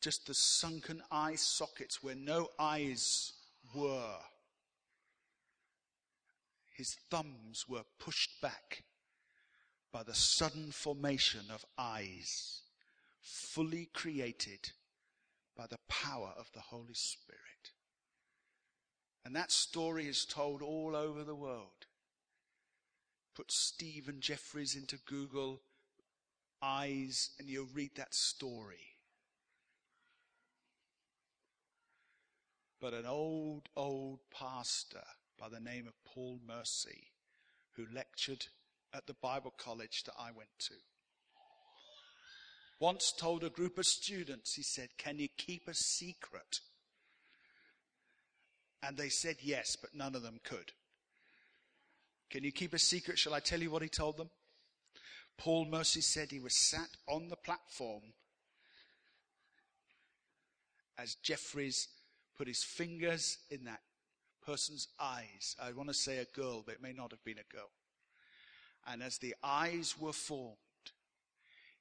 just 0.00 0.26
the 0.26 0.34
sunken 0.34 1.02
eye 1.10 1.34
sockets 1.34 2.02
where 2.02 2.14
no 2.14 2.48
eyes 2.58 3.32
were, 3.74 4.18
his 6.76 6.94
thumbs 7.10 7.66
were 7.68 7.84
pushed 7.98 8.40
back 8.40 8.84
by 9.92 10.02
the 10.02 10.14
sudden 10.14 10.70
formation 10.70 11.50
of 11.50 11.64
eyes, 11.78 12.62
fully 13.22 13.88
created 13.94 14.72
by 15.56 15.66
the 15.66 15.78
power 15.88 16.34
of 16.38 16.50
the 16.52 16.60
Holy 16.60 16.94
Spirit. 16.94 17.72
And 19.24 19.34
that 19.34 19.50
story 19.50 20.06
is 20.06 20.24
told 20.24 20.60
all 20.62 20.94
over 20.94 21.24
the 21.24 21.34
world. 21.34 21.86
Put 23.34 23.50
Stephen 23.50 24.20
Jeffreys 24.20 24.76
into 24.76 24.98
Google 24.98 25.62
eyes 26.62 27.30
and 27.38 27.48
you'll 27.48 27.68
read 27.74 27.90
that 27.96 28.14
story. 28.14 28.95
But 32.86 32.94
an 32.94 33.04
old, 33.04 33.68
old 33.76 34.20
pastor 34.30 35.02
by 35.40 35.48
the 35.48 35.58
name 35.58 35.88
of 35.88 36.04
Paul 36.04 36.38
Mercy, 36.46 37.08
who 37.72 37.84
lectured 37.92 38.46
at 38.94 39.08
the 39.08 39.14
Bible 39.14 39.52
college 39.58 40.04
that 40.04 40.14
I 40.16 40.30
went 40.30 40.56
to. 40.60 40.74
Once 42.78 43.10
told 43.10 43.42
a 43.42 43.50
group 43.50 43.76
of 43.76 43.86
students, 43.86 44.54
he 44.54 44.62
said, 44.62 44.90
Can 44.98 45.18
you 45.18 45.26
keep 45.36 45.66
a 45.66 45.74
secret? 45.74 46.60
And 48.84 48.96
they 48.96 49.08
said 49.08 49.38
yes, 49.42 49.74
but 49.74 49.92
none 49.92 50.14
of 50.14 50.22
them 50.22 50.38
could. 50.44 50.70
Can 52.30 52.44
you 52.44 52.52
keep 52.52 52.72
a 52.72 52.78
secret? 52.78 53.18
Shall 53.18 53.34
I 53.34 53.40
tell 53.40 53.60
you 53.60 53.72
what 53.72 53.82
he 53.82 53.88
told 53.88 54.16
them? 54.16 54.30
Paul 55.36 55.64
Mercy 55.64 56.02
said 56.02 56.30
he 56.30 56.38
was 56.38 56.54
sat 56.54 56.90
on 57.08 57.30
the 57.30 57.36
platform 57.36 58.12
as 60.96 61.16
Jeffreys 61.16 61.88
put 62.36 62.48
his 62.48 62.62
fingers 62.62 63.38
in 63.50 63.64
that 63.64 63.80
person's 64.44 64.88
eyes. 65.00 65.56
I 65.60 65.72
want 65.72 65.88
to 65.88 65.94
say 65.94 66.18
a 66.18 66.24
girl, 66.26 66.62
but 66.64 66.76
it 66.76 66.82
may 66.82 66.92
not 66.92 67.10
have 67.10 67.24
been 67.24 67.38
a 67.38 67.54
girl. 67.54 67.70
And 68.86 69.02
as 69.02 69.18
the 69.18 69.34
eyes 69.42 69.96
were 69.98 70.12
formed, 70.12 70.56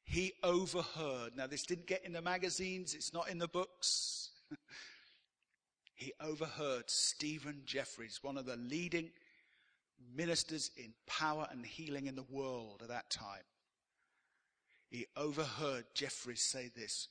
he 0.04 0.34
overheard. 0.44 1.36
Now, 1.36 1.48
this 1.48 1.66
didn't 1.66 1.88
get 1.88 2.06
in 2.06 2.14
the 2.14 2.22
magazines, 2.22 2.94
it's 2.94 3.14
not 3.14 3.30
in 3.30 3.38
the 3.38 3.48
books. 3.48 4.32
he 5.96 6.14
overheard 6.20 6.90
Stephen 6.90 7.62
Jeffreys, 7.66 8.20
one 8.22 8.38
of 8.38 8.46
the 8.46 8.56
leading 8.56 9.10
ministers 10.16 10.72
in 10.78 10.94
power 11.08 11.48
and 11.52 11.66
healing 11.66 12.08
in 12.08 12.16
the 12.16 12.26
world 12.30 12.82
at 12.82 12.90
that 12.90 13.10
time. 13.10 13.44
He 14.90 15.08
overheard 15.18 15.86
Jeffreys 15.94 16.42
say 16.42 16.70
this 16.76 17.08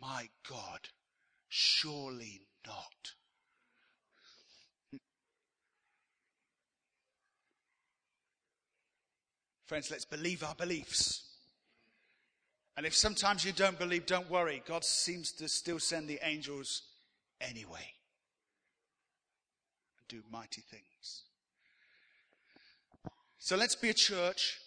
My 0.00 0.28
God, 0.48 0.88
surely 1.48 2.42
not. 2.68 3.14
Friends, 9.66 9.90
let's 9.90 10.04
believe 10.04 10.42
our 10.42 10.54
beliefs. 10.54 11.24
And 12.76 12.86
if 12.86 12.94
sometimes 12.94 13.44
you 13.44 13.52
don't 13.52 13.78
believe, 13.78 14.06
don't 14.06 14.30
worry. 14.30 14.62
God 14.64 14.84
seems 14.84 15.32
to 15.32 15.48
still 15.48 15.80
send 15.80 16.08
the 16.08 16.20
angels 16.22 16.82
anyway 17.40 17.92
and 19.98 20.08
do 20.08 20.22
mighty 20.30 20.62
things. 20.62 21.24
So 23.38 23.56
let's 23.56 23.74
be 23.74 23.90
a 23.90 23.94
church 23.94 24.58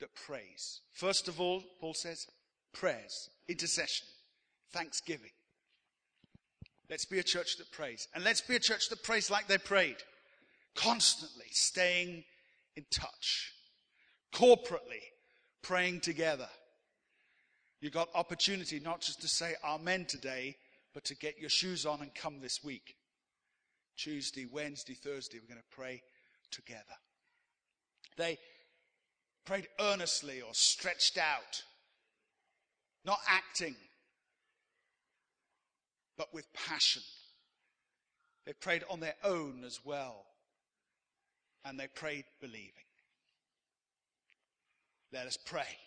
that 0.00 0.14
prays. 0.14 0.80
First 0.92 1.28
of 1.28 1.40
all, 1.40 1.62
Paul 1.80 1.94
says, 1.94 2.26
prayers, 2.72 3.30
intercession, 3.48 4.06
thanksgiving. 4.72 5.30
Let's 6.90 7.04
be 7.04 7.18
a 7.18 7.22
church 7.22 7.56
that 7.58 7.70
prays. 7.70 8.08
And 8.14 8.24
let's 8.24 8.40
be 8.40 8.56
a 8.56 8.60
church 8.60 8.88
that 8.88 9.02
prays 9.02 9.30
like 9.30 9.46
they 9.46 9.58
prayed, 9.58 9.96
constantly 10.74 11.46
staying 11.50 12.24
in 12.76 12.84
touch, 12.90 13.52
corporately 14.32 15.02
praying 15.62 16.00
together. 16.00 16.48
You've 17.80 17.92
got 17.92 18.08
opportunity 18.14 18.80
not 18.80 19.00
just 19.00 19.20
to 19.20 19.28
say 19.28 19.54
amen 19.64 20.06
today, 20.06 20.56
but 20.94 21.04
to 21.04 21.14
get 21.14 21.38
your 21.38 21.50
shoes 21.50 21.84
on 21.86 22.00
and 22.00 22.14
come 22.14 22.40
this 22.40 22.64
week. 22.64 22.96
Tuesday, 23.96 24.46
Wednesday, 24.50 24.94
Thursday, 24.94 25.38
we're 25.38 25.52
going 25.52 25.60
to 25.60 25.76
pray 25.76 26.02
together. 26.50 26.82
They 28.16 28.38
prayed 29.44 29.68
earnestly 29.80 30.40
or 30.40 30.52
stretched 30.52 31.18
out, 31.18 31.62
not 33.04 33.18
acting, 33.28 33.76
but 36.18 36.34
with 36.34 36.52
passion. 36.52 37.02
They 38.44 38.52
prayed 38.52 38.84
on 38.90 39.00
their 39.00 39.14
own 39.24 39.62
as 39.64 39.80
well, 39.84 40.26
and 41.64 41.78
they 41.78 41.86
prayed 41.86 42.24
believing. 42.40 42.72
Let 45.12 45.26
us 45.26 45.38
pray. 45.42 45.78